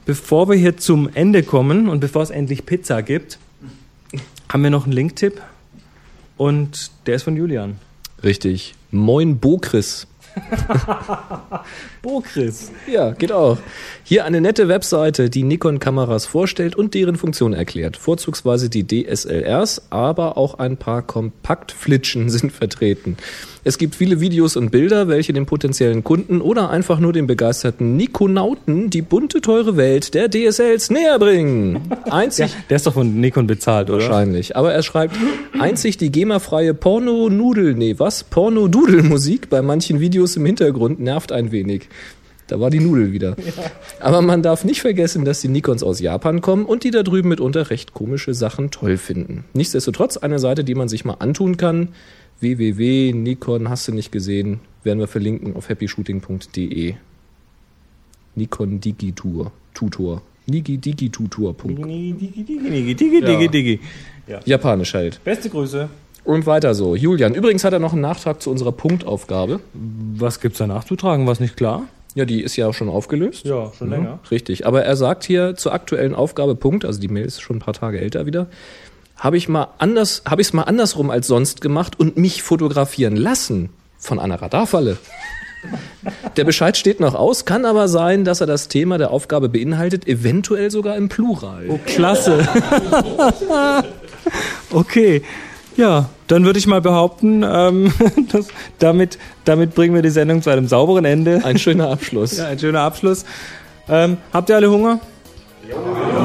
[0.08, 3.38] bevor wir hier zum Ende kommen und bevor es endlich Pizza gibt,
[4.49, 5.41] haben wir noch einen Link-Tipp.
[6.38, 7.78] Und der ist von Julian.
[8.24, 8.74] Richtig.
[8.89, 10.08] Moin Bokris.
[12.01, 12.72] Bokris.
[12.88, 13.58] Ja, geht auch.
[14.03, 17.97] Hier eine nette Webseite, die Nikon-Kameras vorstellt und deren Funktion erklärt.
[17.97, 23.18] Vorzugsweise die DSLRs, aber auch ein paar Kompaktflitschen sind vertreten.
[23.68, 27.97] Es gibt viele Videos und Bilder, welche den potenziellen Kunden oder einfach nur den begeisterten
[27.97, 31.82] Nikonauten die bunte, teure Welt der DSLs näher bringen.
[32.09, 33.99] Einzig Der ist doch von Nikon bezahlt, oder?
[33.99, 34.55] Wahrscheinlich.
[34.55, 35.18] Aber er schreibt,
[35.59, 38.24] einzig die GEMA-freie Porno-Nudel, nee, was?
[38.24, 41.89] Porno-Dudel-Musik bei manchen Videos im Hintergrund nervt ein wenig.
[42.47, 43.36] Da war die Nudel wieder.
[43.99, 47.28] Aber man darf nicht vergessen, dass die Nikons aus Japan kommen und die da drüben
[47.28, 49.43] mitunter recht komische Sachen toll finden.
[49.53, 51.89] Nichtsdestotrotz eine Seite, die man sich mal antun kann.
[52.40, 53.14] Www.
[53.14, 56.96] Nikon hast du nicht gesehen, werden wir verlinken auf happyshooting.de.
[58.36, 59.52] Nikon Digitour.
[59.74, 60.22] Tutor.
[60.46, 61.54] Nigi Digitutor.
[61.54, 63.80] Digi, digi, digi, digi, digi, digi.
[64.28, 64.40] Ja.
[64.46, 65.24] Japanisch halt.
[65.24, 65.90] Beste Grüße.
[66.24, 66.96] Und weiter so.
[66.96, 69.60] Julian, übrigens hat er noch einen Nachtrag zu unserer Punktaufgabe.
[69.74, 71.26] Was gibt's da nachzutragen?
[71.26, 71.88] Was nicht klar?
[72.16, 73.46] Ja, die ist ja auch schon aufgelöst.
[73.46, 74.20] Ja, schon länger.
[74.32, 74.66] Richtig.
[74.66, 77.76] Aber er sagt hier zur aktuellen Aufgabe Punkt, also die Mail ist schon ein paar
[77.76, 78.48] Tage älter wieder,
[79.18, 83.15] habe ich mal anders, habe ich es mal andersrum als sonst gemacht und mich fotografieren
[83.15, 84.97] lassen von einer Radarfalle.
[86.38, 90.07] Der Bescheid steht noch aus, kann aber sein, dass er das Thema der Aufgabe beinhaltet,
[90.07, 91.65] eventuell sogar im Plural.
[91.68, 92.47] Oh, klasse.
[94.72, 95.24] okay.
[95.76, 97.91] Ja, dann würde ich mal behaupten, ähm,
[98.32, 98.47] dass
[98.80, 101.41] damit, damit bringen wir die Sendung zu einem sauberen Ende.
[101.43, 102.38] Ein schöner Abschluss.
[102.38, 103.26] Ja, ein schöner Abschluss.
[103.89, 104.99] Ähm, habt ihr alle Hunger?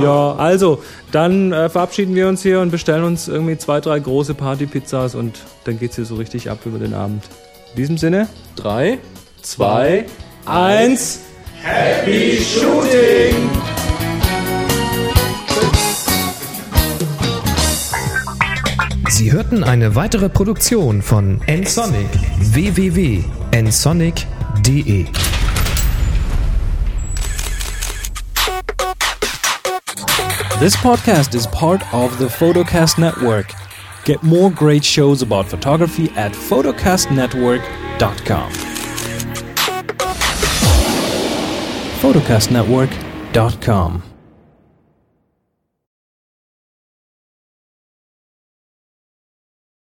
[0.02, 4.34] Ja, also, dann äh, verabschieden wir uns hier und bestellen uns irgendwie zwei, drei große
[4.34, 7.24] Partypizzas und dann geht's hier so richtig ab über den Abend.
[7.70, 8.98] In diesem Sinne, drei,
[9.42, 10.06] zwei,
[10.44, 11.20] eins.
[11.62, 13.48] Happy Shooting!
[19.08, 22.08] Sie hörten eine weitere Produktion von nsonic
[22.40, 25.06] www.nsonic.de
[30.58, 33.50] This podcast is part of the Photocast Network.
[34.04, 38.52] Get more great shows about photography at photocastnetwork.com.
[42.00, 44.11] photocastnetwork.com